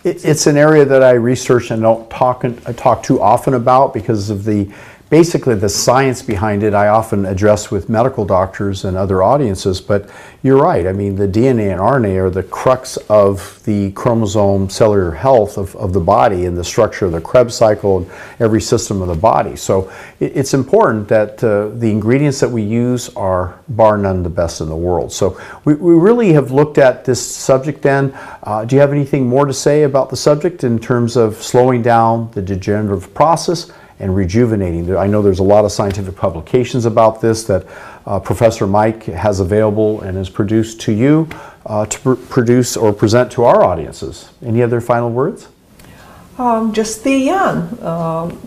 It, 0.04 0.24
it's 0.24 0.46
an 0.46 0.56
area 0.56 0.84
that 0.84 1.02
I 1.02 1.12
research 1.12 1.70
and 1.70 1.82
don't 1.82 2.08
talk, 2.10 2.44
I 2.44 2.72
talk 2.72 3.02
too 3.02 3.20
often 3.20 3.54
about 3.54 3.94
because 3.94 4.30
of 4.30 4.44
the 4.44 4.68
basically 5.12 5.54
the 5.54 5.68
science 5.68 6.22
behind 6.22 6.62
it. 6.62 6.72
I 6.72 6.88
often 6.88 7.26
address 7.26 7.70
with 7.70 7.90
medical 7.90 8.24
doctors 8.24 8.86
and 8.86 8.96
other 8.96 9.22
audiences, 9.22 9.78
but 9.78 10.08
you're 10.42 10.56
right. 10.56 10.86
I 10.86 10.94
mean, 10.94 11.16
the 11.16 11.28
DNA 11.28 11.70
and 11.70 11.78
RNA 11.82 12.16
are 12.16 12.30
the 12.30 12.42
crux 12.42 12.96
of 13.10 13.62
the 13.64 13.92
chromosome 13.92 14.70
cellular 14.70 15.10
health 15.10 15.58
of, 15.58 15.76
of 15.76 15.92
the 15.92 16.00
body 16.00 16.46
and 16.46 16.56
the 16.56 16.64
structure 16.64 17.04
of 17.04 17.12
the 17.12 17.20
Krebs 17.20 17.54
cycle 17.54 17.98
and 17.98 18.10
every 18.40 18.62
system 18.62 19.02
of 19.02 19.08
the 19.08 19.14
body. 19.14 19.54
So 19.54 19.92
it, 20.18 20.34
it's 20.34 20.54
important 20.54 21.08
that 21.08 21.44
uh, 21.44 21.68
the 21.68 21.90
ingredients 21.90 22.40
that 22.40 22.48
we 22.48 22.62
use 22.62 23.10
are 23.10 23.60
bar 23.68 23.98
none 23.98 24.22
the 24.22 24.30
best 24.30 24.62
in 24.62 24.70
the 24.70 24.76
world. 24.76 25.12
So 25.12 25.38
we, 25.66 25.74
we 25.74 25.92
really 25.92 26.32
have 26.32 26.52
looked 26.52 26.78
at 26.78 27.04
this 27.04 27.20
subject 27.20 27.82
then. 27.82 28.14
Uh, 28.44 28.64
do 28.64 28.76
you 28.76 28.80
have 28.80 28.92
anything 28.92 29.26
more 29.26 29.44
to 29.44 29.52
say 29.52 29.82
about 29.82 30.08
the 30.08 30.16
subject 30.16 30.64
in 30.64 30.78
terms 30.78 31.18
of 31.18 31.36
slowing 31.42 31.82
down 31.82 32.30
the 32.30 32.40
degenerative 32.40 33.12
process? 33.12 33.70
And 34.02 34.14
rejuvenating. 34.16 34.94
I 34.96 35.06
know 35.06 35.22
there's 35.22 35.38
a 35.38 35.44
lot 35.44 35.64
of 35.64 35.70
scientific 35.70 36.16
publications 36.16 36.86
about 36.86 37.20
this 37.20 37.44
that 37.44 37.64
uh, 38.04 38.18
Professor 38.18 38.66
Mike 38.66 39.04
has 39.04 39.38
available 39.38 40.00
and 40.00 40.16
has 40.16 40.28
produced 40.28 40.80
to 40.82 40.92
you 40.92 41.28
uh, 41.66 41.86
to 41.86 42.00
pr- 42.00 42.14
produce 42.14 42.76
or 42.76 42.92
present 42.92 43.30
to 43.32 43.44
our 43.44 43.62
audiences. 43.62 44.28
Any 44.44 44.60
other 44.60 44.80
final 44.80 45.08
words? 45.08 45.48
Um, 46.36 46.72
just 46.72 47.00
stay 47.00 47.24
young. 47.24 47.80
Um, 47.80 48.40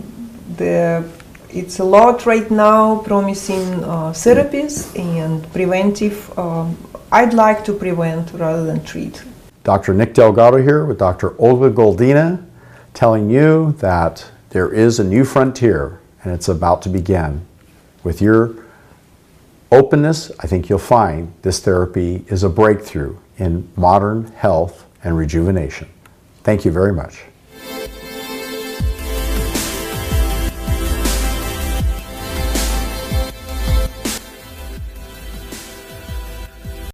the, 0.56 1.08
it's 1.48 1.78
a 1.78 1.84
lot 1.84 2.26
right 2.26 2.50
now 2.50 2.98
promising 2.98 3.82
uh, 3.82 4.12
therapies 4.12 4.94
and 4.98 5.50
preventive. 5.54 6.38
Um, 6.38 6.76
I'd 7.10 7.32
like 7.32 7.64
to 7.64 7.72
prevent 7.72 8.30
rather 8.34 8.66
than 8.66 8.84
treat. 8.84 9.24
Dr. 9.64 9.94
Nick 9.94 10.12
Delgado 10.12 10.58
here 10.58 10.84
with 10.84 10.98
Dr. 10.98 11.34
Olga 11.40 11.70
Goldina 11.70 12.44
telling 12.92 13.30
you 13.30 13.72
that 13.78 14.30
there 14.56 14.72
is 14.72 14.98
a 14.98 15.04
new 15.04 15.22
frontier 15.22 16.00
and 16.24 16.32
it's 16.32 16.48
about 16.48 16.80
to 16.80 16.88
begin. 16.88 17.46
With 18.02 18.22
your 18.22 18.64
openness, 19.70 20.32
I 20.40 20.46
think 20.46 20.70
you'll 20.70 20.78
find 20.78 21.34
this 21.42 21.60
therapy 21.60 22.24
is 22.28 22.42
a 22.42 22.48
breakthrough 22.48 23.18
in 23.36 23.70
modern 23.76 24.28
health 24.28 24.86
and 25.04 25.14
rejuvenation. 25.14 25.90
Thank 26.42 26.64
you 26.64 26.70
very 26.70 26.94
much. 26.94 27.24